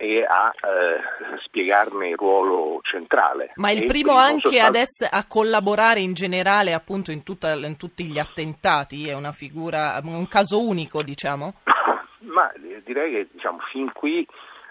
e 0.00 0.24
a 0.24 0.50
eh, 0.50 1.38
spiegarne 1.44 2.08
il 2.08 2.16
ruolo 2.16 2.80
centrale. 2.82 3.52
Ma 3.56 3.70
il 3.70 3.84
primo, 3.84 4.14
anche 4.14 4.48
soltanto... 4.48 4.66
adesso 4.66 5.06
a 5.10 5.26
collaborare 5.28 6.00
in 6.00 6.14
generale 6.14 6.72
appunto 6.72 7.10
in, 7.10 7.22
tutta, 7.22 7.52
in, 7.52 7.76
tutti 7.76 8.04
gli 8.04 8.18
attentati, 8.18 9.08
è 9.08 9.14
una 9.14 9.32
figura, 9.32 10.00
un 10.02 10.26
caso 10.26 10.66
unico 10.66 11.02
diciamo? 11.02 11.52
Ma 12.32 12.50
direi 12.56 13.12
che 13.12 13.28
diciamo, 13.30 13.58
fin 13.70 13.92
qui 13.92 14.26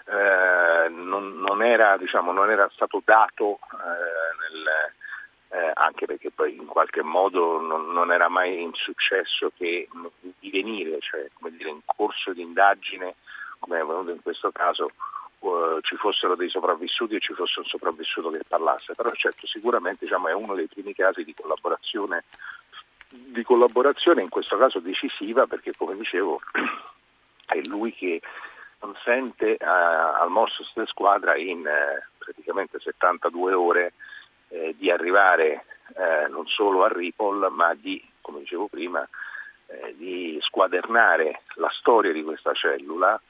eh, 0.06 0.88
non, 0.88 1.38
non, 1.38 1.62
era, 1.62 1.96
diciamo, 1.96 2.32
non, 2.32 2.50
era, 2.50 2.68
stato 2.72 3.00
dato 3.04 3.60
eh, 3.72 4.50
nel, 4.50 5.62
eh, 5.62 5.70
anche 5.74 6.06
perché 6.06 6.32
poi 6.32 6.56
in 6.56 6.66
qualche 6.66 7.02
modo 7.02 7.60
non, 7.60 7.92
non 7.92 8.10
era 8.10 8.28
mai 8.28 8.60
in 8.60 8.72
successo 8.74 9.52
che 9.56 9.88
di 10.40 10.50
venire, 10.50 10.98
cioè 10.98 11.28
come 11.34 11.52
dire, 11.56 11.70
in 11.70 11.82
corso 11.84 12.32
di 12.32 12.42
indagine, 12.42 13.14
come 13.60 13.78
è 13.78 13.82
avvenuto 13.82 14.10
in 14.10 14.22
questo 14.22 14.50
caso, 14.50 14.90
uh, 15.40 15.80
ci 15.82 15.96
fossero 15.96 16.34
dei 16.36 16.48
sopravvissuti 16.48 17.16
e 17.16 17.20
ci 17.20 17.32
fosse 17.34 17.60
un 17.60 17.66
sopravvissuto 17.66 18.30
che 18.30 18.40
parlasse, 18.46 18.94
però 18.94 19.10
certo 19.12 19.46
sicuramente 19.46 20.04
diciamo, 20.04 20.28
è 20.28 20.34
uno 20.34 20.54
dei 20.54 20.66
primi 20.66 20.94
casi 20.94 21.24
di 21.24 21.34
collaborazione, 21.34 22.24
di 23.08 23.42
collaborazione, 23.42 24.22
in 24.22 24.28
questo 24.28 24.56
caso 24.56 24.78
decisiva 24.78 25.46
perché 25.46 25.72
come 25.76 25.96
dicevo 25.96 26.40
è 27.46 27.60
lui 27.64 27.92
che 27.92 28.20
consente 28.78 29.56
uh, 29.60 29.64
al 29.64 30.30
Mossos 30.30 30.70
de 30.74 30.86
Squadra 30.86 31.36
in 31.36 31.60
uh, 31.60 32.02
praticamente 32.18 32.78
72 32.78 33.52
ore 33.52 33.92
eh, 34.50 34.74
di 34.76 34.90
arrivare 34.90 35.64
eh, 35.96 36.28
non 36.28 36.46
solo 36.46 36.84
a 36.84 36.88
Ripoll 36.88 37.48
ma 37.52 37.74
di, 37.74 38.02
come 38.20 38.40
dicevo 38.40 38.68
prima, 38.68 39.06
eh, 39.66 39.94
di 39.96 40.38
squadernare 40.40 41.42
la 41.54 41.70
storia 41.78 42.12
di 42.12 42.22
questa 42.22 42.52
cellula 42.52 43.20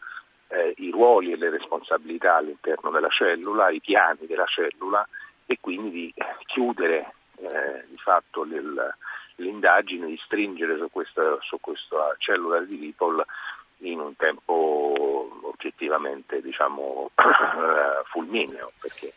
eh, 0.51 0.75
i 0.79 0.91
ruoli 0.91 1.33
e 1.33 1.37
le 1.37 1.51
responsabilità 1.51 2.37
all'interno 2.37 2.91
della 2.91 3.09
cellula, 3.09 3.71
i 3.71 3.81
piani 3.81 4.27
della 4.27 4.47
cellula 4.47 5.07
e 5.47 5.59
quindi 5.61 5.91
di 5.91 6.15
chiudere 6.47 7.15
eh, 7.37 7.85
di 7.89 7.97
fatto 7.97 8.43
l'il, 8.43 8.95
l'indagine, 9.37 10.07
di 10.07 10.21
stringere 10.25 10.77
su 10.77 10.89
questa, 10.91 11.39
su 11.41 11.59
questa 11.61 12.15
cellula 12.19 12.61
di 12.61 12.79
Lipol 12.79 13.25
in 13.79 14.01
un 14.01 14.15
tempo 14.17 15.39
oggettivamente 15.43 16.43
diciamo, 16.43 17.11
fulmineo 18.11 18.73
perché 18.81 19.13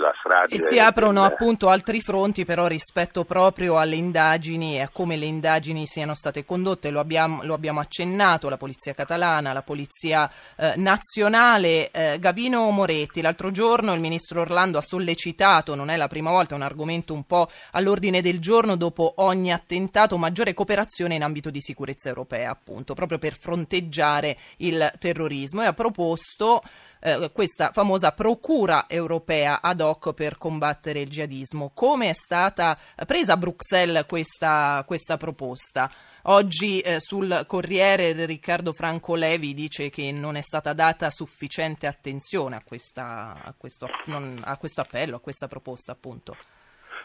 la 0.00 0.12
strage. 0.18 0.54
E 0.54 0.60
si 0.60 0.78
aprono 0.78 1.22
del... 1.22 1.32
appunto 1.32 1.68
altri 1.68 2.00
fronti 2.00 2.44
però 2.44 2.66
rispetto 2.66 3.24
proprio 3.24 3.78
alle 3.78 3.96
indagini 3.96 4.76
e 4.76 4.82
a 4.82 4.88
come 4.88 5.16
le 5.16 5.26
indagini 5.26 5.86
siano 5.86 6.14
state 6.14 6.44
condotte, 6.44 6.90
lo 6.90 7.00
abbiamo, 7.00 7.42
lo 7.42 7.54
abbiamo 7.54 7.80
accennato, 7.80 8.48
la 8.48 8.56
Polizia 8.56 8.94
Catalana, 8.94 9.52
la 9.52 9.62
Polizia 9.62 10.30
eh, 10.56 10.74
Nazionale. 10.76 11.90
Eh, 11.90 12.18
Gavino 12.18 12.70
Moretti, 12.70 13.20
l'altro 13.20 13.50
giorno 13.50 13.92
il 13.92 14.00
Ministro 14.00 14.40
Orlando 14.42 14.78
ha 14.78 14.82
sollecitato, 14.82 15.74
non 15.74 15.90
è 15.90 15.96
la 15.96 16.08
prima 16.08 16.30
volta, 16.30 16.54
è 16.54 16.56
un 16.56 16.62
argomento 16.62 17.12
un 17.12 17.24
po' 17.24 17.50
all'ordine 17.72 18.22
del 18.22 18.40
giorno 18.40 18.76
dopo 18.76 19.14
ogni 19.16 19.52
attentato, 19.52 20.18
maggiore 20.18 20.54
cooperazione 20.54 21.14
in 21.14 21.22
ambito 21.22 21.50
di 21.50 21.60
sicurezza 21.60 22.08
europea 22.08 22.50
appunto, 22.50 22.94
proprio 22.94 23.18
per 23.18 23.36
fronteggiare 23.38 24.36
il 24.58 24.92
terrorismo 24.98 25.62
e 25.62 25.66
ha 25.66 25.72
proposto 25.72 26.62
eh, 27.00 27.30
questa 27.32 27.72
famosa 27.72 28.12
procura 28.12 28.84
europea 28.88 29.60
ad 29.60 29.80
hoc 29.80 30.12
per 30.12 30.38
combattere 30.38 31.00
il 31.00 31.08
jihadismo. 31.08 31.70
Come 31.74 32.10
è 32.10 32.12
stata 32.12 32.78
presa 33.06 33.32
a 33.32 33.36
Bruxelles 33.36 34.06
questa, 34.06 34.84
questa 34.86 35.16
proposta? 35.16 35.90
Oggi 36.24 36.80
eh, 36.80 37.00
sul 37.00 37.44
Corriere 37.46 38.26
Riccardo 38.26 38.72
Franco 38.72 39.14
Levi 39.14 39.54
dice 39.54 39.88
che 39.88 40.12
non 40.12 40.36
è 40.36 40.42
stata 40.42 40.74
data 40.74 41.10
sufficiente 41.10 41.86
attenzione 41.86 42.56
a, 42.56 42.62
questa, 42.62 43.40
a, 43.42 43.54
questo, 43.56 43.88
non, 44.06 44.34
a 44.42 44.56
questo 44.58 44.82
appello, 44.82 45.16
a 45.16 45.20
questa 45.20 45.48
proposta 45.48 45.92
appunto. 45.92 46.36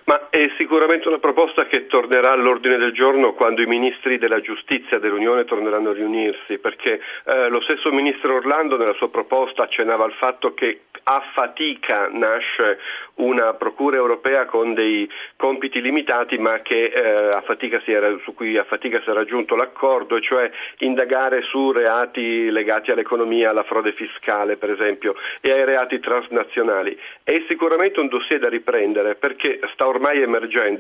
Ma 0.06 0.20
è 0.46 0.52
sicuramente 0.58 1.08
una 1.08 1.18
proposta 1.18 1.66
che 1.66 1.88
tornerà 1.88 2.32
all'ordine 2.32 2.78
del 2.78 2.94
giorno 2.94 3.34
quando 3.34 3.62
i 3.62 3.66
ministri 3.66 4.18
della 4.18 4.42
giustizia 4.42 5.00
dell'Unione 5.00 5.46
torneranno 5.46 5.90
a 5.90 5.94
riunirsi, 5.94 6.60
perché 6.60 7.02
eh, 7.26 7.50
lo 7.50 7.62
stesso 7.62 7.92
ministro 7.92 8.36
Orlando 8.36 8.78
nella 8.78 8.94
sua 8.94 9.10
proposta 9.10 9.64
accennava 9.64 10.04
al 10.04 10.14
fatto 10.14 10.54
che 10.54 10.82
a 11.08 11.22
fatica 11.34 12.10
nasce 12.12 12.80
una 13.16 13.54
procura 13.54 13.98
europea 13.98 14.46
con 14.46 14.74
dei 14.74 15.10
compiti 15.36 15.82
limitati 15.82 16.38
ma 16.38 16.58
che, 16.58 16.86
eh, 16.86 17.92
era, 17.92 18.18
su 18.24 18.34
cui 18.34 18.58
a 18.58 18.64
fatica 18.64 19.02
si 19.02 19.10
è 19.10 19.14
raggiunto 19.14 19.56
l'accordo, 19.56 20.20
cioè 20.20 20.50
indagare 20.80 21.42
su 21.44 21.72
reati 21.72 22.50
legati 22.50 22.92
all'economia, 22.92 23.52
alla 23.52 23.64
frode 23.64 23.94
fiscale 23.94 24.58
per 24.58 24.72
esempio 24.72 25.16
e 25.42 25.52
ai 25.52 25.66
reati 25.66 26.00
transnazionali. 26.00 26.98
È 27.24 27.44
sicuramente 27.48 28.00
un 28.00 28.08
dossier 28.08 28.40
da 28.40 28.50
riprendere 28.50 29.16
perché 29.16 29.60
sta 29.74 29.88
ormai 29.88 30.22
emergendo 30.22 30.35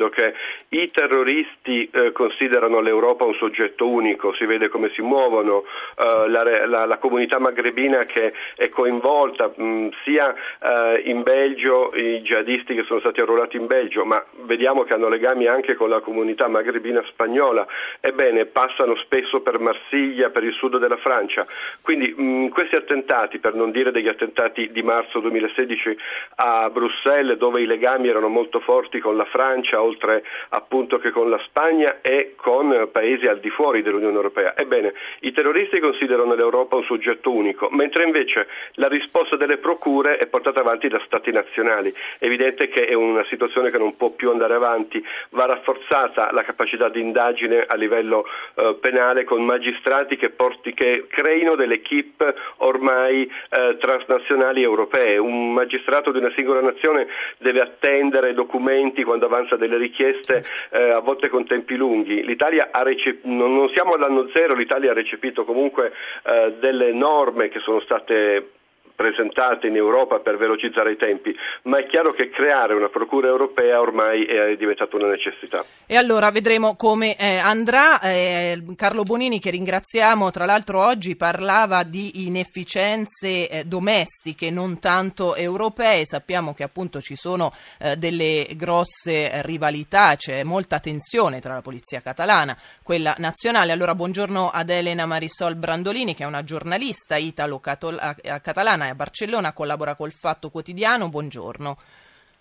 che 0.09 0.33
i 0.69 0.89
terroristi 0.91 1.89
eh, 1.91 2.12
considerano 2.12 2.79
l'Europa 2.79 3.25
un 3.25 3.35
soggetto 3.35 3.88
unico, 3.88 4.33
si 4.33 4.45
vede 4.45 4.69
come 4.69 4.89
si 4.93 5.01
muovono, 5.01 5.63
eh, 5.97 6.29
la, 6.29 6.65
la, 6.65 6.85
la, 6.85 6.97
comunità 6.97 7.39
magrebina 7.39 8.05
che 8.05 8.33
è 8.55 8.69
coinvolta 8.69 9.51
mh, 9.55 9.89
sia 10.03 10.33
eh, 10.62 11.01
in 11.05 11.24
Belgio 11.24 11.91
i 11.95 12.21
jihadisti 12.21 12.75
che 12.75 12.83
sono 12.83 13.00
stati 13.00 13.21
arruolati 13.21 13.57
in 13.57 13.67
Belgio, 13.67 14.05
ma 14.05 14.24
vediamo 14.43 14.83
che 14.83 14.93
hanno 14.93 15.09
legami 15.09 15.47
anche 15.47 15.75
con 15.75 15.89
la 15.89 16.00
comunità 16.00 16.47
magrebina 16.47 17.03
spagnola, 17.07 17.65
ebbene 18.00 18.45
passano 18.45 18.95
spesso 18.97 19.41
per 19.41 19.59
Marsiglia, 19.59 20.29
per 20.29 20.43
il 20.43 20.53
sud 20.53 20.77
della 20.77 20.97
Francia. 20.97 21.45
Quindi 21.81 22.13
mh, 22.15 22.50
questi 22.50 22.75
attentati, 22.75 23.39
per 23.39 23.53
non 23.53 23.71
dire 23.71 23.91
degli 23.91 24.07
attentati 24.07 24.71
di 24.71 24.81
marzo 24.81 25.19
2016 25.19 25.97
a 26.35 26.69
Bruxelles, 26.69 27.38
dove 27.38 27.62
i 27.62 27.65
legami 27.65 28.07
erano 28.07 28.27
molto 28.27 28.59
forti 28.59 29.00
con 29.00 29.15
la 29.15 29.25
Francia, 29.35 29.81
oltre 29.81 30.23
appunto 30.49 30.97
che 30.97 31.11
con 31.11 31.29
la 31.29 31.41
Spagna 31.43 31.97
e 31.99 32.35
con 32.37 32.87
paesi 32.89 33.27
al 33.27 33.41
di 33.41 33.49
fuori 33.49 33.81
dell'Unione 33.81 34.15
Europea. 34.15 34.55
Ebbene, 34.55 34.93
i 35.19 35.33
terroristi 35.33 35.81
considerano 35.81 36.35
l'Europa 36.35 36.77
un 36.77 36.85
soggetto 36.85 37.31
unico, 37.31 37.67
mentre 37.71 38.05
invece 38.05 38.47
la 38.75 38.87
risposta 38.87 39.35
delle 39.35 39.57
procure 39.57 40.15
è 40.15 40.27
portata 40.27 40.61
avanti 40.61 40.87
da 40.87 41.01
stati 41.05 41.33
nazionali. 41.33 41.93
È 42.17 42.23
evidente 42.23 42.69
che 42.69 42.85
è 42.85 42.93
una 42.93 43.25
situazione 43.25 43.71
che 43.71 43.77
non 43.77 43.97
può 43.97 44.09
più 44.15 44.29
andare 44.29 44.53
avanti, 44.53 45.05
va 45.31 45.45
rafforzata 45.45 46.31
la 46.31 46.43
capacità 46.43 46.87
di 46.87 47.01
indagine 47.01 47.65
a 47.67 47.75
livello 47.75 48.25
eh, 48.55 48.77
penale 48.79 49.25
con 49.25 49.43
magistrati 49.43 50.15
che, 50.15 50.29
porti, 50.29 50.73
che 50.73 51.07
creino 51.09 51.55
delle 51.55 51.75
equip 51.75 52.33
ormai 52.57 53.29
eh, 53.49 53.75
transnazionali 53.81 54.63
europee. 54.63 55.17
Un 55.17 55.51
magistrato 55.51 56.13
di 56.13 56.19
una 56.19 56.31
singola 56.37 56.61
nazione 56.61 57.07
deve 57.37 57.59
attendere 57.59 58.33
documenti 58.33 58.43
documenti, 58.45 59.03
quando 59.25 59.34
avanza 59.36 59.55
delle 59.55 59.77
richieste, 59.77 60.44
eh, 60.72 60.91
a 60.91 61.00
volte 61.00 61.29
con 61.29 61.46
tempi 61.46 61.75
lunghi. 61.75 62.24
L'Italia 62.25 62.70
ha 62.72 62.84
recep- 62.84 63.24
non, 63.24 63.55
non 63.55 63.70
siamo 63.70 63.94
all'anno 63.94 64.29
zero, 64.34 64.53
l'Italia 64.53 64.91
ha 64.91 64.94
recepito 64.94 65.44
comunque 65.44 65.91
eh, 66.24 66.53
delle 66.60 66.94
norme 66.94 67.50
che 67.50 67.60
sono 67.60 67.79
state 67.82 68.50
presentate 68.95 69.67
in 69.67 69.75
Europa 69.75 70.19
per 70.19 70.37
velocizzare 70.37 70.93
i 70.93 70.97
tempi, 70.97 71.35
ma 71.63 71.79
è 71.79 71.85
chiaro 71.85 72.11
che 72.13 72.29
creare 72.29 72.73
una 72.73 72.89
procura 72.89 73.27
europea 73.27 73.79
ormai 73.79 74.25
è 74.25 74.55
diventata 74.55 74.95
una 74.95 75.09
necessità. 75.09 75.63
E 75.85 75.97
allora 75.97 76.31
vedremo 76.31 76.75
come 76.75 77.15
eh, 77.17 77.37
andrà. 77.37 77.99
Eh, 77.99 78.63
Carlo 78.75 79.03
Bonini, 79.03 79.39
che 79.39 79.49
ringraziamo, 79.49 80.31
tra 80.31 80.45
l'altro 80.45 80.83
oggi 80.83 81.15
parlava 81.15 81.83
di 81.83 82.25
inefficienze 82.25 83.49
eh, 83.49 83.63
domestiche, 83.65 84.49
non 84.49 84.79
tanto 84.79 85.35
europee. 85.35 86.05
Sappiamo 86.05 86.53
che 86.53 86.63
appunto 86.63 87.01
ci 87.01 87.15
sono 87.15 87.53
eh, 87.79 87.97
delle 87.97 88.47
grosse 88.55 89.41
rivalità, 89.43 90.15
c'è 90.15 90.43
molta 90.43 90.79
tensione 90.79 91.39
tra 91.41 91.53
la 91.53 91.61
polizia 91.61 92.01
catalana, 92.01 92.57
quella 92.81 93.15
nazionale. 93.17 93.71
Allora 93.71 93.95
buongiorno 93.95 94.49
ad 94.49 94.69
Elena 94.69 95.05
Marisol 95.05 95.55
Brandolini, 95.55 96.15
che 96.15 96.23
è 96.23 96.27
una 96.27 96.43
giornalista 96.43 97.15
italo-catalana 97.15 98.84
e 98.87 98.89
a 98.89 98.95
Barcellona, 98.95 99.53
collabora 99.53 99.95
col 99.95 100.11
Fatto 100.11 100.49
Quotidiano. 100.49 101.09
Buongiorno. 101.09 101.77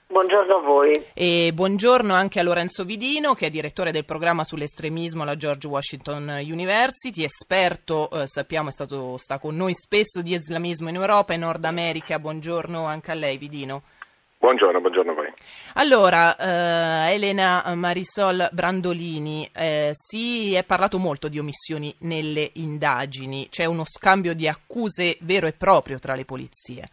Buongiorno 0.06 0.56
a 0.56 0.60
voi. 0.60 1.06
E 1.14 1.50
buongiorno 1.52 2.12
anche 2.12 2.38
a 2.38 2.42
Lorenzo 2.42 2.84
Vidino, 2.84 3.34
che 3.34 3.46
è 3.46 3.50
direttore 3.50 3.90
del 3.90 4.04
programma 4.04 4.44
sull'estremismo 4.44 5.22
alla 5.22 5.36
George 5.36 5.66
Washington 5.66 6.40
University, 6.42 7.24
esperto, 7.24 8.10
eh, 8.10 8.26
sappiamo, 8.26 8.68
è 8.68 8.72
stato, 8.72 9.16
sta 9.16 9.38
con 9.38 9.56
noi 9.56 9.74
spesso 9.74 10.22
di 10.22 10.34
islamismo 10.34 10.88
in 10.88 10.96
Europa 10.96 11.32
e 11.32 11.38
Nord 11.38 11.64
America. 11.64 12.18
Buongiorno 12.18 12.84
anche 12.84 13.10
a 13.10 13.14
lei, 13.14 13.38
Vidino. 13.38 13.82
Buongiorno, 14.38 14.78
buongiorno. 14.80 15.13
Allora, 15.74 16.36
eh, 16.36 17.14
Elena 17.14 17.62
Marisol 17.74 18.48
Brandolini, 18.52 19.48
eh, 19.54 19.90
si 19.92 20.54
è 20.54 20.64
parlato 20.64 20.98
molto 20.98 21.28
di 21.28 21.38
omissioni 21.38 21.94
nelle 22.00 22.50
indagini, 22.54 23.48
c'è 23.48 23.64
uno 23.64 23.84
scambio 23.84 24.34
di 24.34 24.46
accuse 24.46 25.16
vero 25.20 25.46
e 25.46 25.52
proprio 25.52 25.98
tra 25.98 26.14
le 26.14 26.24
polizie. 26.24 26.88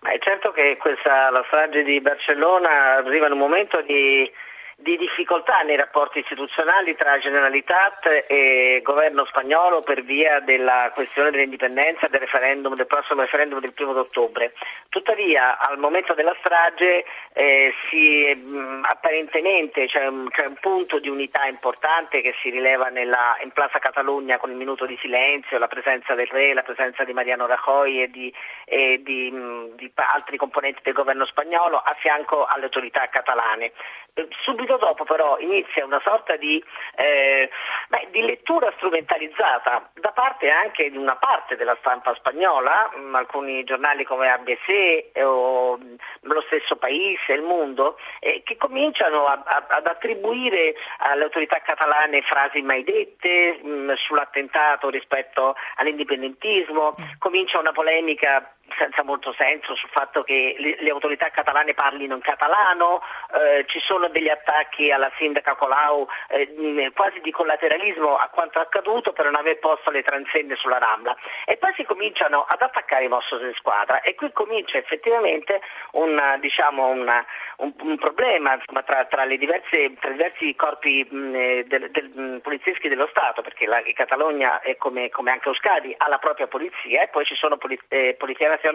Ma 0.00 0.12
è 0.12 0.18
certo 0.20 0.52
che 0.52 0.76
questa, 0.78 1.30
la 1.30 1.42
strage 1.48 1.82
di 1.82 2.00
Barcellona 2.00 2.98
arriva 2.98 3.26
in 3.26 3.32
un 3.32 3.38
momento 3.38 3.82
di 3.82 4.30
di 4.80 4.96
difficoltà 4.96 5.62
nei 5.62 5.76
rapporti 5.76 6.20
istituzionali 6.20 6.94
tra 6.94 7.18
Generalitat 7.18 8.26
e 8.28 8.80
governo 8.84 9.24
spagnolo 9.24 9.80
per 9.82 10.04
via 10.04 10.38
della 10.38 10.92
questione 10.94 11.32
dell'indipendenza 11.32 12.06
del, 12.06 12.24
del 12.28 12.86
prossimo 12.86 13.22
referendum 13.22 13.58
del 13.58 13.72
primo 13.72 13.92
d'ottobre. 13.92 14.52
Tuttavia 14.88 15.58
al 15.58 15.78
momento 15.78 16.14
della 16.14 16.34
strage 16.38 17.04
eh, 17.32 17.74
si, 17.90 18.32
mh, 18.32 18.84
apparentemente 18.84 19.86
c'è 19.86 20.06
un, 20.06 20.28
c'è 20.30 20.46
un, 20.46 20.56
punto 20.60 21.00
di 21.00 21.08
unità 21.08 21.44
importante 21.46 22.20
che 22.20 22.34
si 22.40 22.50
rileva 22.50 22.86
nella, 22.86 23.36
in 23.42 23.50
Plaza 23.50 23.80
Catalogna 23.80 24.38
con 24.38 24.50
il 24.50 24.56
minuto 24.56 24.86
di 24.86 24.96
silenzio, 25.00 25.58
la 25.58 25.66
presenza 25.66 26.14
del 26.14 26.28
re, 26.28 26.54
la 26.54 26.62
presenza 26.62 27.02
di 27.02 27.12
Mariano 27.12 27.46
Rajoy 27.46 28.02
e 28.02 28.10
di, 28.10 28.32
e 28.64 29.00
di, 29.02 29.28
mh, 29.28 29.74
di 29.74 29.90
altri 29.94 30.36
componenti 30.36 30.82
del 30.84 30.94
governo 30.94 31.26
spagnolo 31.26 31.78
a 31.78 31.96
fianco 31.98 32.44
alle 32.44 32.64
autorità 32.64 33.08
catalane. 33.08 33.72
Eh, 34.14 34.28
subito 34.68 34.76
dopo 34.76 35.04
però 35.04 35.38
inizia 35.38 35.84
una 35.84 36.00
sorta 36.00 36.36
di, 36.36 36.62
eh, 36.96 37.48
beh, 37.88 38.08
di, 38.10 38.20
lettura 38.20 38.70
strumentalizzata 38.76 39.90
da 39.94 40.10
parte 40.10 40.48
anche 40.48 40.90
di 40.90 40.96
una 40.98 41.16
parte 41.16 41.56
della 41.56 41.76
stampa 41.80 42.14
spagnola, 42.14 42.90
mh, 42.94 43.06
mm, 43.08 43.14
alcuni 43.14 43.64
giornali 43.64 44.04
come 44.04 44.28
ABC 44.28 45.16
o 45.24 45.78
mh, 45.78 45.94
lo 46.22 46.42
stesso 46.42 46.76
Paese, 46.76 47.32
Il 47.32 47.42
Mondo, 47.42 47.96
eh, 48.20 48.42
che 48.44 48.56
cominciano 48.56 49.24
a, 49.24 49.42
a, 49.44 49.66
ad 49.68 49.86
attribuire 49.86 50.74
alle 50.98 51.24
autorità 51.24 51.60
catalane 51.60 52.20
frasi 52.22 52.60
mai 52.60 52.84
dette 52.84 53.58
mh, 53.62 53.68
mm, 53.68 53.92
sull'attentato 53.94 54.90
rispetto 54.90 55.56
all'indipendentismo, 55.76 56.94
mm. 57.00 57.04
comincia 57.18 57.58
una 57.58 57.72
polemica 57.72 58.52
senza 58.78 59.02
molto 59.02 59.34
senso 59.36 59.74
sul 59.74 59.90
fatto 59.90 60.22
che 60.22 60.54
le, 60.58 60.76
le 60.80 60.90
autorità 60.90 61.30
catalane 61.30 61.74
parlino 61.74 62.14
in 62.14 62.20
catalano, 62.20 63.02
eh, 63.32 63.64
ci 63.66 63.80
sono 63.80 64.08
degli 64.08 64.28
attacchi 64.28 64.90
alla 64.90 65.10
sindaca 65.18 65.54
Colau 65.54 66.06
eh, 66.28 66.90
quasi 66.94 67.20
di 67.20 67.30
collateralismo 67.30 68.16
a 68.16 68.28
quanto 68.28 68.60
accaduto 68.60 69.12
per 69.12 69.24
non 69.26 69.36
aver 69.36 69.58
posto 69.58 69.90
le 69.90 70.02
transenne 70.02 70.54
sulla 70.56 70.78
Rambla. 70.78 71.16
E 71.44 71.56
poi 71.56 71.72
si 71.74 71.84
cominciano 71.84 72.44
ad 72.48 72.62
attaccare 72.62 73.04
i 73.04 73.08
Mossos 73.08 73.42
in 73.42 73.54
squadra 73.54 74.00
e 74.00 74.14
qui 74.14 74.32
comincia 74.32 74.78
effettivamente 74.78 75.60
una, 75.92 76.36
diciamo, 76.38 76.86
una, 76.86 77.24
un, 77.58 77.72
un, 77.80 77.98
problema 77.98 78.54
insomma, 78.54 78.82
tra, 78.82 79.04
tra, 79.06 79.26
diverse, 79.26 79.94
tra, 79.98 80.10
i 80.10 80.12
diversi 80.12 80.54
corpi 80.54 81.06
mh, 81.08 81.62
del, 81.64 81.90
del, 81.90 82.40
polizieschi 82.42 82.88
dello 82.88 83.08
Stato 83.10 83.42
perché 83.42 83.66
la 83.66 83.82
Catalogna 83.94 84.60
è 84.60 84.76
come, 84.76 85.08
come, 85.08 85.30
anche 85.30 85.48
Euskadi 85.48 85.94
ha 85.96 86.08
la 86.08 86.18
propria 86.18 86.46
polizia 86.46 87.02
e 87.02 87.08
poi 87.08 87.24
ci 87.24 87.34
sono 87.34 87.56
poli, 87.56 87.78
eh, 87.88 88.14
polizia 88.18 88.48
Nazionale 88.48 88.67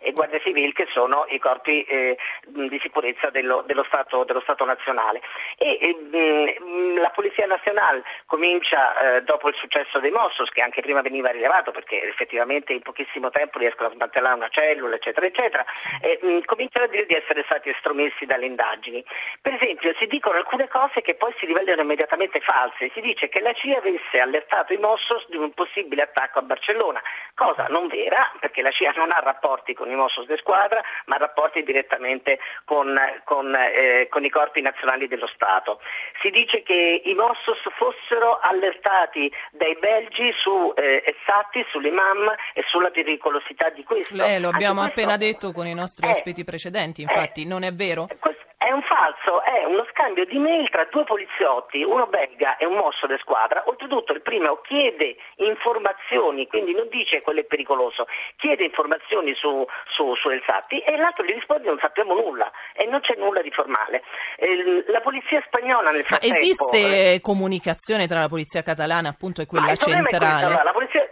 e 0.00 0.12
Guardia 0.12 0.40
Civile 0.40 0.72
che 0.72 0.86
sono 0.92 1.26
i 1.28 1.38
corpi 1.38 1.82
eh, 1.84 2.16
di 2.46 2.78
sicurezza 2.80 3.30
dello, 3.30 3.62
dello, 3.66 3.84
Stato, 3.84 4.24
dello 4.24 4.40
Stato, 4.40 4.64
nazionale. 4.64 5.20
E, 5.56 5.96
eh, 6.12 6.56
la 6.98 7.10
Polizia 7.10 7.46
Nazionale 7.46 8.02
comincia, 8.26 9.16
eh, 9.16 9.22
dopo 9.22 9.48
il 9.48 9.54
successo 9.54 9.98
dei 10.00 10.10
Mossos, 10.10 10.50
che 10.50 10.62
anche 10.62 10.82
prima 10.82 11.00
veniva 11.00 11.30
rilevato 11.30 11.70
perché 11.70 12.02
effettivamente 12.02 12.72
in 12.72 12.82
pochissimo 12.82 13.30
tempo 13.30 13.58
riescono 13.58 13.88
a 13.88 13.92
smantellare 13.92 14.34
una 14.34 14.48
cellula, 14.48 14.96
eccetera, 14.96 15.26
eccetera, 15.26 15.64
e, 16.00 16.18
mh, 16.20 16.44
cominciano 16.44 16.86
a 16.86 16.88
dire 16.88 17.06
di 17.06 17.14
essere 17.14 17.42
stati 17.44 17.70
estromessi 17.70 18.26
dalle 18.26 18.46
indagini. 18.46 19.04
Per 19.40 19.54
esempio 19.54 19.94
si 19.98 20.06
dicono 20.06 20.38
alcune 20.38 20.68
cose 20.68 21.00
che 21.02 21.14
poi 21.14 21.32
si 21.38 21.46
rivelano 21.46 21.82
immediatamente 21.82 22.40
false. 22.40 22.90
Si 22.92 23.00
dice 23.00 23.28
che 23.28 23.40
la 23.40 23.52
CIA 23.52 23.78
avesse 23.78 24.20
allertato 24.20 24.72
i 24.72 24.78
Mossos 24.78 25.26
di 25.28 25.36
un 25.36 25.52
possibile 25.52 26.02
attacco 26.02 26.38
a 26.38 26.42
Barcellona, 26.42 27.02
cosa 27.34 27.66
non 27.68 27.86
vera 27.88 28.30
perché 28.40 28.62
la 28.62 28.70
CIA 28.70 28.92
non 28.96 29.10
ha 29.10 29.20
rapporti 29.38 29.72
con 29.74 29.88
i 29.90 29.94
Mossos 29.94 30.26
de 30.26 30.36
Squadra, 30.38 30.82
ma 31.06 31.16
rapporti 31.16 31.62
direttamente 31.62 32.38
con, 32.64 32.94
con, 33.24 33.54
eh, 33.54 34.08
con 34.10 34.24
i 34.24 34.30
corpi 34.30 34.60
nazionali 34.60 35.06
dello 35.06 35.28
Stato. 35.28 35.80
Si 36.20 36.30
dice 36.30 36.62
che 36.62 37.02
i 37.04 37.14
Mossos 37.14 37.58
fossero 37.76 38.38
allertati 38.40 39.32
dai 39.52 39.76
belgi 39.78 40.32
su 40.42 40.72
eh, 40.74 41.02
Essati, 41.06 41.64
sull'imam 41.70 42.34
e 42.52 42.64
sulla 42.68 42.90
pericolosità 42.90 43.70
di 43.70 43.84
questo. 43.84 44.14
Eh, 44.22 44.40
lo 44.40 44.48
abbiamo 44.48 44.82
questo, 44.82 45.00
appena 45.00 45.16
detto 45.16 45.52
con 45.52 45.66
i 45.66 45.74
nostri 45.74 46.06
eh, 46.06 46.10
ospiti 46.10 46.42
precedenti, 46.44 47.02
infatti, 47.02 47.46
non 47.46 47.62
è 47.62 47.72
vero? 47.72 48.08
Questo, 48.18 48.37
è 48.58 48.72
un 48.72 48.82
falso, 48.82 49.40
è 49.44 49.64
uno 49.66 49.86
scambio 49.92 50.26
di 50.26 50.36
mail 50.36 50.68
tra 50.68 50.84
due 50.90 51.04
poliziotti, 51.04 51.84
uno 51.84 52.06
belga 52.08 52.56
e 52.56 52.66
un 52.66 52.74
mosso 52.74 53.06
di 53.06 53.14
squadra. 53.20 53.62
Oltretutto 53.66 54.12
il 54.12 54.20
primo 54.20 54.60
chiede 54.66 55.14
informazioni, 55.36 56.48
quindi 56.48 56.74
non 56.74 56.88
dice 56.88 57.22
quello 57.22 57.38
è 57.38 57.44
pericoloso, 57.44 58.06
chiede 58.36 58.64
informazioni 58.64 59.32
su, 59.34 59.64
su, 59.94 60.12
su 60.16 60.28
Elsatti 60.28 60.80
e 60.80 60.96
l'altro 60.96 61.24
gli 61.24 61.34
risponde 61.34 61.68
non 61.68 61.78
sappiamo 61.78 62.14
nulla 62.14 62.50
e 62.74 62.84
non 62.86 62.98
c'è 63.00 63.14
nulla 63.16 63.42
di 63.42 63.50
formale. 63.52 64.02
Eh, 64.36 64.84
la 64.88 65.00
polizia 65.00 65.40
spagnola 65.46 65.92
nel 65.92 66.04
frattempo... 66.04 66.34
Ma 66.34 66.42
esiste 66.42 67.14
eh, 67.14 67.20
comunicazione 67.20 68.08
tra 68.08 68.18
la 68.18 68.28
polizia 68.28 68.62
catalana 68.62 69.10
appunto 69.10 69.40
e 69.40 69.46
quella 69.46 69.76
centrale? 69.76 70.46
Questo, 70.46 70.62
la 70.64 70.72
polizia, 70.72 71.08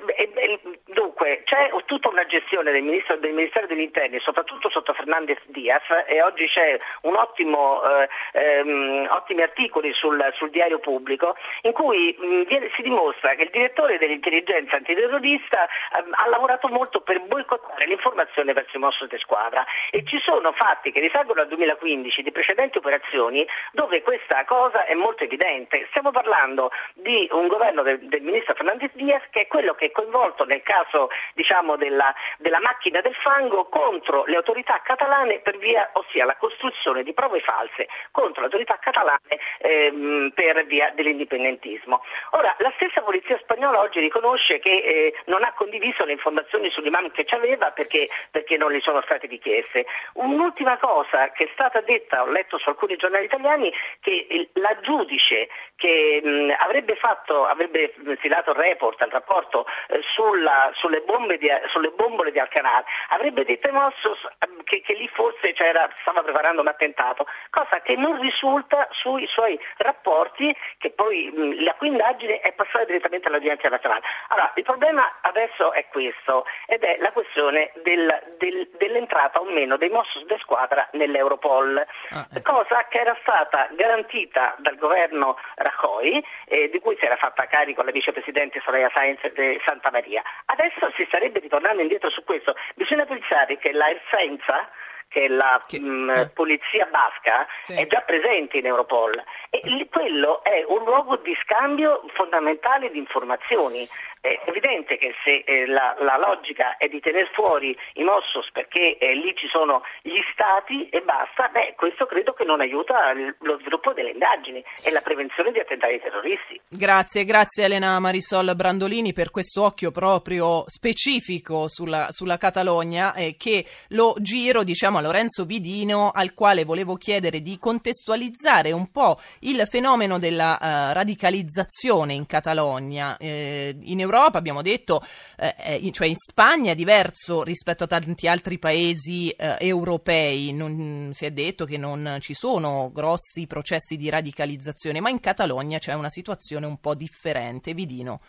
Dunque, 0.96 1.35
c'è 1.46 1.70
tutta 1.84 2.08
una 2.08 2.26
gestione 2.26 2.72
del, 2.72 2.82
ministro, 2.82 3.16
del 3.18 3.32
Ministero 3.32 3.68
degli 3.68 3.80
Interni, 3.80 4.18
soprattutto 4.18 4.68
sotto 4.68 4.92
Fernandez 4.94 5.38
Diaz, 5.46 5.84
e 6.06 6.20
oggi 6.20 6.48
c'è 6.48 6.76
un 7.02 7.14
ottimo, 7.14 7.82
eh, 7.84 8.08
ehm, 8.32 9.06
ottimi 9.10 9.42
articoli 9.42 9.92
sul, 9.92 10.20
sul, 10.34 10.50
diario 10.50 10.80
pubblico 10.80 11.36
in 11.62 11.72
cui 11.72 12.16
mh, 12.18 12.42
viene, 12.48 12.70
si 12.74 12.82
dimostra 12.82 13.34
che 13.34 13.44
il 13.44 13.50
direttore 13.50 13.96
dell'intelligenza 13.98 14.76
antiterrorista 14.76 15.66
eh, 15.66 16.04
ha 16.10 16.28
lavorato 16.28 16.66
molto 16.66 17.00
per 17.00 17.20
boicottare 17.22 17.86
l'informazione 17.86 18.52
verso 18.52 18.76
i 18.76 18.80
Mossos 18.80 19.08
di 19.08 19.18
squadra 19.18 19.64
e 19.90 20.02
ci 20.04 20.18
sono 20.24 20.50
fatti 20.52 20.90
che 20.90 20.98
risalgono 20.98 21.42
al 21.42 21.48
2015 21.48 22.22
di 22.22 22.32
precedenti 22.32 22.78
operazioni 22.78 23.46
dove 23.70 24.02
questa 24.02 24.44
cosa 24.44 24.84
è 24.84 24.94
molto 24.94 25.22
evidente. 25.22 25.86
Stiamo 25.90 26.10
parlando 26.10 26.70
di 26.94 27.28
un 27.30 27.46
governo 27.46 27.82
del, 27.82 28.00
del 28.00 28.22
ministro 28.22 28.54
Fernandez 28.54 28.90
Diaz 28.94 29.22
che 29.30 29.42
è 29.42 29.46
quello 29.46 29.74
che 29.74 29.86
è 29.86 29.90
coinvolto 29.92 30.44
nel 30.44 30.62
caso 30.62 31.08
diciamo, 31.36 31.76
della, 31.76 32.12
della, 32.38 32.58
macchina 32.60 33.00
del 33.02 33.14
fango 33.14 33.66
contro 33.66 34.24
le 34.24 34.36
autorità 34.36 34.80
catalane 34.82 35.40
per 35.40 35.58
via, 35.58 35.90
ossia 35.92 36.24
la 36.24 36.34
costruzione 36.36 37.02
di 37.02 37.12
prove 37.12 37.40
false 37.40 37.86
contro 38.10 38.40
le 38.40 38.46
autorità 38.46 38.78
catalane 38.80 39.38
ehm, 39.58 40.32
per 40.34 40.64
via 40.64 40.90
dell'indipendentismo. 40.94 42.02
Ora, 42.30 42.56
la 42.58 42.72
stessa 42.76 43.02
polizia 43.02 43.38
spagnola 43.42 43.80
oggi 43.80 44.00
riconosce 44.00 44.58
che 44.58 44.72
eh, 44.72 45.14
non 45.26 45.44
ha 45.44 45.52
condiviso 45.52 46.04
le 46.04 46.12
informazioni 46.12 46.70
sull'imam 46.70 47.10
che 47.10 47.26
ci 47.26 47.34
aveva 47.34 47.70
perché, 47.70 48.08
perché 48.30 48.56
non 48.56 48.72
gli 48.72 48.80
sono 48.80 49.02
state 49.02 49.26
richieste. 49.26 49.84
Un'ultima 50.14 50.78
cosa 50.78 51.30
che 51.32 51.44
è 51.44 51.48
stata 51.52 51.80
detta, 51.82 52.22
ho 52.22 52.30
letto 52.30 52.58
su 52.58 52.68
alcuni 52.70 52.96
giornali 52.96 53.26
italiani, 53.26 53.70
che 54.00 54.26
il, 54.30 54.48
la 54.54 54.74
giudice 54.80 55.48
che 55.76 56.20
mh, 56.24 56.54
avrebbe 56.58 56.96
fatto, 56.96 57.44
avrebbe 57.44 57.92
stilato 58.16 58.52
il 58.52 58.56
report, 58.56 59.00
il 59.02 59.12
rapporto 59.12 59.66
eh, 59.88 60.00
sulla 60.14 60.72
sulle 60.74 61.00
bombe 61.00 61.25
di, 61.34 61.48
sulle 61.72 61.90
bombole 61.90 62.30
di 62.30 62.38
Alcanal, 62.38 62.84
avrebbe 63.08 63.44
detto 63.44 63.66
ai 63.66 63.72
Mossos 63.72 64.18
ehm, 64.38 64.62
che, 64.64 64.82
che 64.82 64.94
lì 64.94 65.08
forse 65.08 65.54
stava 66.00 66.22
preparando 66.22 66.60
un 66.60 66.68
attentato, 66.68 67.26
cosa 67.50 67.80
che 67.80 67.96
non 67.96 68.20
risulta 68.20 68.88
sui 68.92 69.26
suoi 69.26 69.58
rapporti, 69.78 70.54
che 70.78 70.90
poi 70.90 71.30
mh, 71.34 71.64
la 71.64 71.74
cui 71.74 71.88
indagine 71.88 72.40
è 72.40 72.52
passata 72.52 72.84
direttamente 72.84 73.28
all'Audienza 73.28 73.68
nazionale. 73.68 74.02
Allora, 74.28 74.52
il 74.54 74.62
problema 74.62 75.18
adesso 75.22 75.72
è 75.72 75.86
questo, 75.88 76.46
ed 76.66 76.82
è 76.82 76.98
la 77.00 77.12
questione 77.12 77.72
del, 77.82 78.34
del, 78.38 78.68
dell'entrata 78.78 79.40
o 79.40 79.44
meno 79.44 79.76
dei 79.76 79.88
Mossos 79.88 80.24
de 80.26 80.38
squadra 80.38 80.88
nell'Europol, 80.92 81.84
ah, 82.10 82.26
ecco. 82.32 82.52
cosa 82.52 82.86
che 82.88 82.98
era 82.98 83.16
stata 83.20 83.68
garantita 83.72 84.54
dal 84.58 84.76
governo 84.76 85.38
Rajoy, 85.56 86.22
eh, 86.46 86.68
di 86.70 86.78
cui 86.80 86.96
si 86.98 87.04
era 87.04 87.16
fatta 87.16 87.46
carico 87.46 87.82
la 87.82 87.90
vicepresidente 87.90 88.60
Soraya 88.64 88.90
Sainz 88.94 89.24
di 89.32 89.60
Santa 89.64 89.90
Maria. 89.90 90.22
Adesso 90.46 90.92
si 90.96 91.06
starebbe 91.16 91.40
ritornando 91.40 91.80
indietro 91.80 92.10
su 92.10 92.22
questo. 92.24 92.54
Bisogna 92.74 93.06
pensare 93.06 93.56
che 93.56 93.72
la 93.72 93.88
Ersenza 93.88 94.68
che 95.08 95.28
la 95.28 95.62
che, 95.66 95.78
mh, 95.78 95.86
mm, 95.86 96.10
eh. 96.10 96.30
polizia 96.34 96.86
basca 96.86 97.46
sì. 97.58 97.74
è 97.74 97.86
già 97.86 98.00
presente 98.00 98.58
in 98.58 98.66
Europol 98.66 99.22
e 99.50 99.88
quello 99.88 100.42
è 100.42 100.64
un 100.66 100.82
luogo 100.84 101.16
di 101.16 101.32
scambio 101.42 102.02
fondamentale 102.14 102.90
di 102.90 102.98
informazioni 102.98 103.88
è 104.26 104.50
evidente 104.50 104.98
che 104.98 105.14
se 105.22 105.44
eh, 105.46 105.66
la, 105.66 105.94
la, 106.00 106.16
logica 106.16 106.76
è 106.76 106.88
di 106.88 107.00
tenere 107.00 107.28
fuori 107.32 107.76
i 107.94 108.02
Mossos 108.02 108.50
perché 108.52 108.98
eh, 108.98 109.14
lì 109.14 109.32
ci 109.36 109.46
sono 109.48 109.82
gli 110.02 110.20
stati 110.32 110.88
e 110.88 111.00
basta, 111.02 111.48
beh, 111.48 111.74
questo 111.76 112.06
credo 112.06 112.32
che 112.32 112.44
non 112.44 112.60
aiuta 112.60 113.12
lo 113.40 113.58
sviluppo 113.60 113.92
delle 113.92 114.10
indagini 114.10 114.62
e 114.82 114.90
la 114.90 115.00
prevenzione 115.00 115.52
di 115.52 115.60
attentati 115.60 116.00
terroristi. 116.00 116.60
Grazie, 116.68 117.24
grazie 117.24 117.64
Elena 117.64 117.98
Marisol 118.00 118.54
Brandolini 118.56 119.12
per 119.12 119.30
questo 119.30 119.62
occhio 119.62 119.90
proprio 119.90 120.64
specifico 120.66 121.68
sulla, 121.68 122.08
sulla 122.10 122.36
Catalogna 122.36 123.14
eh, 123.14 123.36
che 123.38 123.64
lo 123.90 124.14
giro 124.18 124.64
diciamo 124.64 124.98
a 124.98 125.02
Lorenzo 125.02 125.44
Vidino 125.44 126.10
al 126.12 126.34
quale 126.34 126.64
volevo 126.64 126.96
chiedere 126.96 127.40
di 127.40 127.58
contestualizzare 127.58 128.72
un 128.72 128.90
po' 128.90 129.20
il 129.40 129.66
fenomeno 129.68 130.18
della 130.18 130.58
uh, 130.60 130.92
radicalizzazione 130.92 132.12
in 132.12 132.26
Catalogna. 132.26 133.16
Eh, 133.18 133.74
in 133.84 134.00
Europa, 134.00 134.15
abbiamo 134.24 134.62
detto, 134.62 135.00
eh, 135.38 135.80
eh 135.80 135.92
cioè 135.92 136.08
in 136.08 136.14
Spagna 136.14 136.72
è 136.72 136.74
diverso 136.74 137.42
rispetto 137.42 137.84
a 137.84 137.86
tanti 137.86 138.28
altri 138.28 138.58
paesi 138.58 139.30
eh, 139.30 139.56
europei, 139.60 140.52
non, 140.52 141.10
si 141.12 141.24
è 141.24 141.30
detto 141.30 141.64
che 141.64 141.78
non 141.78 142.18
ci 142.20 142.34
sono 142.34 142.90
grossi 142.92 143.46
processi 143.46 143.96
di 143.96 144.10
radicalizzazione, 144.10 145.00
ma 145.00 145.10
in 145.10 145.20
Catalogna 145.20 145.78
c'è 145.78 145.94
una 145.94 146.08
situazione 146.08 146.66
un 146.66 146.80
po' 146.80 146.94
differente. 146.94 147.74
Vidino. 147.74 148.20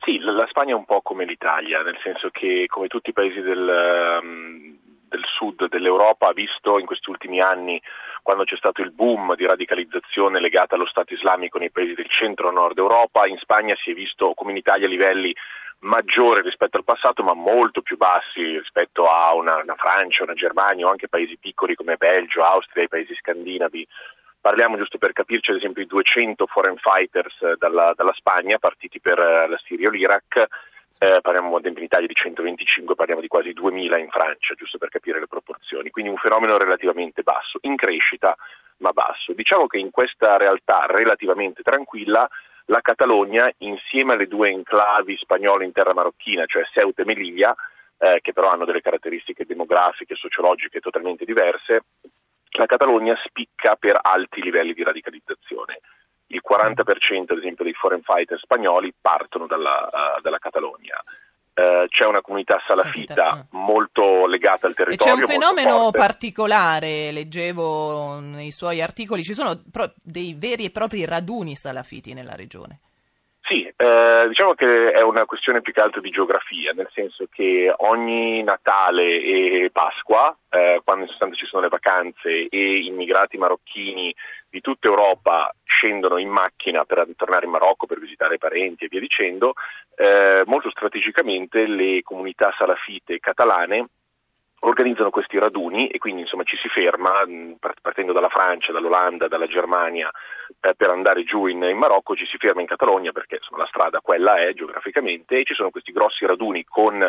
Sì, 0.00 0.18
la 0.18 0.46
Spagna 0.48 0.72
è 0.72 0.76
un 0.76 0.84
po' 0.84 1.02
come 1.02 1.24
l'Italia, 1.24 1.82
nel 1.82 1.98
senso 2.02 2.30
che 2.30 2.66
come 2.68 2.88
tutti 2.88 3.10
i 3.10 3.12
paesi 3.12 3.40
del, 3.40 4.20
um, 4.22 4.76
del 5.08 5.24
sud 5.36 5.68
dell'Europa 5.68 6.28
ha 6.28 6.32
visto 6.32 6.78
in 6.78 6.86
questi 6.86 7.10
ultimi 7.10 7.40
anni 7.40 7.80
quando 8.28 8.44
c'è 8.44 8.56
stato 8.56 8.82
il 8.82 8.92
boom 8.92 9.34
di 9.36 9.46
radicalizzazione 9.46 10.38
legata 10.38 10.74
allo 10.74 10.84
Stato 10.84 11.14
islamico 11.14 11.56
nei 11.56 11.70
paesi 11.70 11.94
del 11.94 12.10
centro-nord 12.10 12.76
Europa, 12.76 13.26
in 13.26 13.38
Spagna 13.38 13.74
si 13.82 13.92
è 13.92 13.94
visto 13.94 14.34
come 14.34 14.50
in 14.50 14.58
Italia 14.58 14.86
livelli 14.86 15.34
maggiori 15.78 16.42
rispetto 16.42 16.76
al 16.76 16.84
passato 16.84 17.22
ma 17.22 17.32
molto 17.32 17.80
più 17.80 17.96
bassi 17.96 18.58
rispetto 18.58 19.08
a 19.08 19.32
una, 19.32 19.56
una 19.64 19.76
Francia, 19.76 20.24
una 20.24 20.34
Germania 20.34 20.84
o 20.84 20.90
anche 20.90 21.08
paesi 21.08 21.38
piccoli 21.38 21.74
come 21.74 21.96
Belgio, 21.96 22.44
Austria, 22.44 22.84
i 22.84 22.88
paesi 22.88 23.14
scandinavi. 23.14 23.88
Parliamo 24.38 24.76
giusto 24.76 24.98
per 24.98 25.14
capirci 25.14 25.50
ad 25.50 25.56
esempio 25.56 25.84
di 25.84 25.88
200 25.88 26.46
foreign 26.48 26.76
fighters 26.76 27.56
dalla, 27.56 27.94
dalla 27.96 28.12
Spagna 28.12 28.58
partiti 28.58 29.00
per 29.00 29.16
la 29.16 29.58
Siria 29.64 29.88
o 29.88 29.90
l'Iraq 29.90 30.46
eh, 30.98 31.20
parliamo 31.22 31.58
in 31.62 31.74
Italia 31.76 32.06
di 32.06 32.14
125, 32.14 32.94
parliamo 32.94 33.20
di 33.20 33.28
quasi 33.28 33.52
2000 33.52 33.98
in 33.98 34.08
Francia, 34.08 34.54
giusto 34.54 34.78
per 34.78 34.88
capire 34.88 35.20
le 35.20 35.28
proporzioni, 35.28 35.90
quindi 35.90 36.10
un 36.10 36.16
fenomeno 36.16 36.56
relativamente 36.58 37.22
basso, 37.22 37.58
in 37.62 37.76
crescita 37.76 38.36
ma 38.78 38.90
basso. 38.92 39.32
Diciamo 39.32 39.66
che 39.66 39.78
in 39.78 39.90
questa 39.90 40.36
realtà 40.36 40.86
relativamente 40.86 41.62
tranquilla 41.62 42.28
la 42.66 42.80
Catalogna, 42.80 43.50
insieme 43.58 44.14
alle 44.14 44.26
due 44.26 44.50
enclavi 44.50 45.16
spagnole 45.16 45.64
in 45.64 45.72
terra 45.72 45.94
marocchina, 45.94 46.44
cioè 46.46 46.64
Ceuta 46.64 47.02
e 47.02 47.04
Melilla, 47.04 47.54
eh, 47.98 48.18
che 48.20 48.32
però 48.32 48.50
hanno 48.50 48.64
delle 48.64 48.80
caratteristiche 48.80 49.46
demografiche 49.46 50.14
e 50.14 50.16
sociologiche 50.16 50.80
totalmente 50.80 51.24
diverse, 51.24 51.84
la 52.50 52.66
Catalogna 52.66 53.16
spicca 53.24 53.76
per 53.76 53.98
alti 54.00 54.42
livelli 54.42 54.74
di 54.74 54.82
radicalizzazione 54.82 55.80
il 56.28 56.42
40% 56.46 57.32
ad 57.32 57.38
esempio 57.38 57.64
dei 57.64 57.72
foreign 57.74 58.00
fighter 58.02 58.38
spagnoli 58.38 58.92
partono 59.00 59.46
dalla, 59.46 59.88
uh, 59.90 60.20
dalla 60.20 60.38
Catalogna. 60.38 61.02
Uh, 61.58 61.88
c'è 61.88 62.04
una 62.04 62.20
comunità 62.20 62.62
salafita 62.64 63.46
uh. 63.50 63.56
molto 63.56 64.26
legata 64.26 64.68
al 64.68 64.74
territorio. 64.74 65.14
E 65.14 65.16
c'è 65.16 65.22
un 65.22 65.28
fenomeno 65.28 65.90
particolare, 65.90 67.10
leggevo 67.10 68.20
nei 68.20 68.52
suoi 68.52 68.80
articoli, 68.80 69.24
ci 69.24 69.34
sono 69.34 69.60
pro- 69.70 69.92
dei 70.00 70.34
veri 70.38 70.66
e 70.66 70.70
propri 70.70 71.04
raduni 71.04 71.56
salafiti 71.56 72.12
nella 72.12 72.34
regione. 72.34 72.80
Eh, 73.80 74.26
diciamo 74.26 74.54
che 74.54 74.90
è 74.90 75.02
una 75.02 75.24
questione 75.24 75.60
più 75.60 75.72
che 75.72 75.80
altro 75.80 76.00
di 76.00 76.10
geografia, 76.10 76.72
nel 76.72 76.88
senso 76.92 77.28
che 77.30 77.72
ogni 77.76 78.42
Natale 78.42 79.04
e 79.04 79.70
Pasqua, 79.72 80.36
eh, 80.48 80.80
quando 80.82 81.04
in 81.04 81.10
sostanza 81.10 81.36
ci 81.36 81.46
sono 81.46 81.62
le 81.62 81.68
vacanze 81.68 82.48
e 82.48 82.78
immigrati 82.80 83.36
marocchini 83.36 84.12
di 84.50 84.60
tutta 84.60 84.88
Europa 84.88 85.54
scendono 85.62 86.18
in 86.18 86.28
macchina 86.28 86.84
per 86.84 87.06
tornare 87.14 87.44
in 87.44 87.52
Marocco 87.52 87.86
per 87.86 88.00
visitare 88.00 88.34
i 88.34 88.38
parenti 88.38 88.84
e 88.84 88.88
via 88.90 88.98
dicendo, 88.98 89.52
eh, 89.94 90.42
molto 90.46 90.70
strategicamente 90.70 91.64
le 91.68 92.02
comunità 92.02 92.52
salafite 92.58 93.20
catalane 93.20 93.84
organizzano 94.60 95.10
questi 95.10 95.38
raduni 95.38 95.88
e 95.88 95.98
quindi 95.98 96.22
insomma 96.22 96.42
ci 96.42 96.56
si 96.56 96.68
ferma 96.68 97.24
partendo 97.80 98.12
dalla 98.12 98.28
Francia, 98.28 98.72
dall'Olanda, 98.72 99.28
dalla 99.28 99.46
Germania 99.46 100.10
eh, 100.60 100.74
per 100.74 100.90
andare 100.90 101.22
giù 101.24 101.46
in, 101.46 101.62
in, 101.62 101.76
Marocco, 101.76 102.16
ci 102.16 102.26
si 102.26 102.36
ferma 102.38 102.60
in 102.60 102.66
Catalogna 102.66 103.12
perché 103.12 103.36
insomma, 103.36 103.62
la 103.62 103.68
strada 103.68 104.00
quella 104.00 104.36
è 104.36 104.52
geograficamente 104.54 105.38
e 105.38 105.44
ci 105.44 105.54
sono 105.54 105.70
questi 105.70 105.92
grossi 105.92 106.26
raduni 106.26 106.64
con 106.64 107.08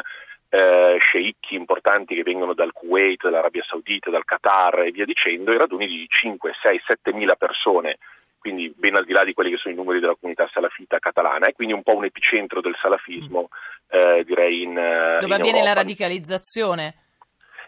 eh, 0.52 0.98
sceicchi 1.00 1.56
importanti 1.56 2.16
che 2.16 2.24
vengono 2.24 2.54
dal 2.54 2.72
Kuwait, 2.72 3.24
dall'Arabia 3.24 3.64
Saudita, 3.68 4.10
dal 4.10 4.26
Qatar 4.26 4.82
e 4.82 4.92
via 4.92 5.06
dicendo, 5.06 5.52
i 5.52 5.58
raduni 5.58 5.88
di 5.88 6.06
5, 6.08 6.54
6, 6.62 6.82
7 6.86 7.14
mila 7.14 7.36
persone 7.36 7.98
quindi 8.40 8.74
ben 8.74 8.96
al 8.96 9.04
di 9.04 9.12
là 9.12 9.26
di 9.26 9.34
quelli 9.34 9.52
che 9.52 9.58
sono 9.58 9.74
i 9.74 9.78
numeri 9.78 10.00
della 10.00 10.16
comunità 10.18 10.50
salafita 10.54 10.98
catalana, 10.98 11.48
e 11.48 11.54
quindi 11.54 11.74
un 11.74 11.84
po' 11.84 11.98
un 11.98 12.06
epicentro 12.06 12.62
del 12.62 12.74
salafismo, 12.82 13.50
eh, 13.90 14.24
direi 14.26 14.64
in 14.64 14.74
Dove 14.74 15.26
in 15.26 15.32
avviene 15.34 15.58
Europa. 15.60 15.64
la 15.66 15.74
radicalizzazione? 15.74 16.94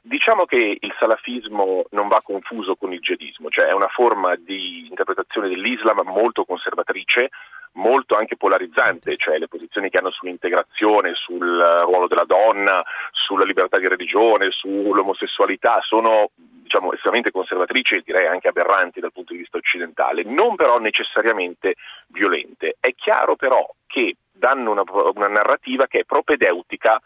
Diciamo 0.03 0.45
che 0.45 0.77
il 0.79 0.95
salafismo 0.97 1.83
non 1.91 2.07
va 2.07 2.21
confuso 2.23 2.75
con 2.75 2.91
il 2.91 2.99
jihadismo, 2.99 3.49
cioè 3.49 3.67
è 3.67 3.73
una 3.73 3.87
forma 3.87 4.35
di 4.35 4.87
interpretazione 4.87 5.47
dell'Islam 5.47 6.01
molto 6.05 6.43
conservatrice, 6.43 7.29
molto 7.73 8.15
anche 8.15 8.35
polarizzante, 8.35 9.15
cioè 9.17 9.37
le 9.37 9.47
posizioni 9.47 9.91
che 9.91 9.99
hanno 9.99 10.09
sull'integrazione, 10.09 11.13
sul 11.13 11.55
ruolo 11.85 12.07
della 12.07 12.25
donna, 12.25 12.83
sulla 13.11 13.45
libertà 13.45 13.77
di 13.77 13.87
religione, 13.87 14.49
sull'omosessualità 14.49 15.81
sono 15.81 16.31
diciamo, 16.35 16.93
estremamente 16.93 17.29
conservatrici 17.29 17.95
e 17.95 18.01
direi 18.03 18.25
anche 18.25 18.47
aberranti 18.47 18.99
dal 18.99 19.11
punto 19.11 19.33
di 19.33 19.39
vista 19.39 19.57
occidentale, 19.57 20.23
non 20.23 20.55
però 20.55 20.79
necessariamente 20.79 21.75
violente. 22.07 22.75
È 22.79 22.93
chiaro 22.95 23.35
però 23.35 23.69
che 23.85 24.15
danno 24.31 24.71
una, 24.71 24.83
una 25.13 25.27
narrativa 25.27 25.85
che 25.85 25.99
è 25.99 26.05
propedeutica 26.05 26.99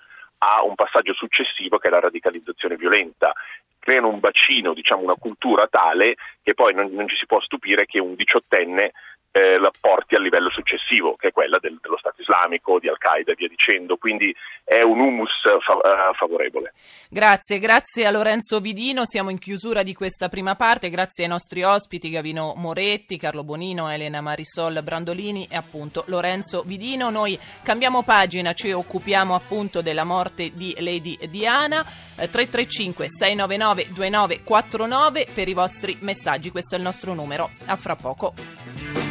a 0.45 0.63
un 0.63 0.75
passaggio 0.75 1.13
successivo 1.13 1.77
che 1.77 1.87
è 1.87 1.91
la 1.91 1.99
radicalizzazione 1.99 2.75
violenta. 2.75 3.33
Creano 3.79 4.09
un 4.09 4.19
bacino, 4.19 4.73
diciamo 4.73 5.01
una 5.01 5.15
cultura 5.15 5.67
tale 5.67 6.15
che 6.41 6.53
poi 6.53 6.73
non, 6.73 6.91
non 6.91 7.07
ci 7.07 7.15
si 7.15 7.25
può 7.25 7.39
stupire 7.41 7.85
che 7.85 7.99
un 7.99 8.15
diciottenne 8.15 8.91
eh, 9.35 9.59
la 9.59 9.69
porti 9.77 10.15
al 10.15 10.21
livello 10.21 10.49
successivo, 10.49 11.17
che 11.17 11.27
è 11.27 11.31
quella 11.33 11.59
del, 11.59 11.77
dello 11.81 11.97
Stato 11.97 12.21
islamico, 12.21 12.79
di 12.79 12.87
Al-Qaeda 12.87 13.33
e 13.33 13.35
via 13.35 13.49
dicendo. 13.49 13.97
Quindi 13.97 14.33
è 14.63 14.81
un 14.81 14.97
humus 14.97 15.41
fa- 15.59 15.73
uh, 15.73 16.13
favorevole. 16.13 16.71
Grazie, 17.09 17.59
grazie 17.59 18.05
a 18.05 18.11
Lorenzo 18.11 18.61
Vidino. 18.61 19.05
Siamo 19.05 19.29
in 19.29 19.37
chiusura 19.37 19.83
di 19.83 19.93
questa 19.93 20.29
prima 20.29 20.55
parte. 20.55 20.89
Grazie 20.89 21.25
ai 21.25 21.29
nostri 21.29 21.63
ospiti 21.63 22.09
Gavino 22.09 22.53
Moretti, 22.55 23.17
Carlo 23.17 23.43
Bonino, 23.43 23.89
Elena 23.89 24.21
Marisol 24.21 24.81
Brandolini 24.81 25.45
e 25.51 25.57
appunto 25.57 26.05
Lorenzo 26.07 26.63
Vidino. 26.65 27.09
Noi 27.09 27.37
cambiamo 27.61 28.03
pagina, 28.03 28.53
ci 28.53 28.71
occupiamo 28.71 29.35
appunto 29.35 29.81
della 29.81 30.05
morte 30.05 30.53
di 30.53 30.73
Lady 30.79 31.17
Diana. 31.29 31.81
Eh, 32.17 32.29
335 32.29 33.09
699 33.09 33.87
2949 33.91 35.27
per 35.33 35.49
i 35.49 35.53
vostri 35.53 35.97
messaggi. 35.99 36.51
Questo 36.51 36.75
è 36.75 36.77
il 36.77 36.85
nostro 36.85 37.13
numero. 37.13 37.49
A 37.65 37.75
fra 37.75 37.97
poco. 37.97 39.04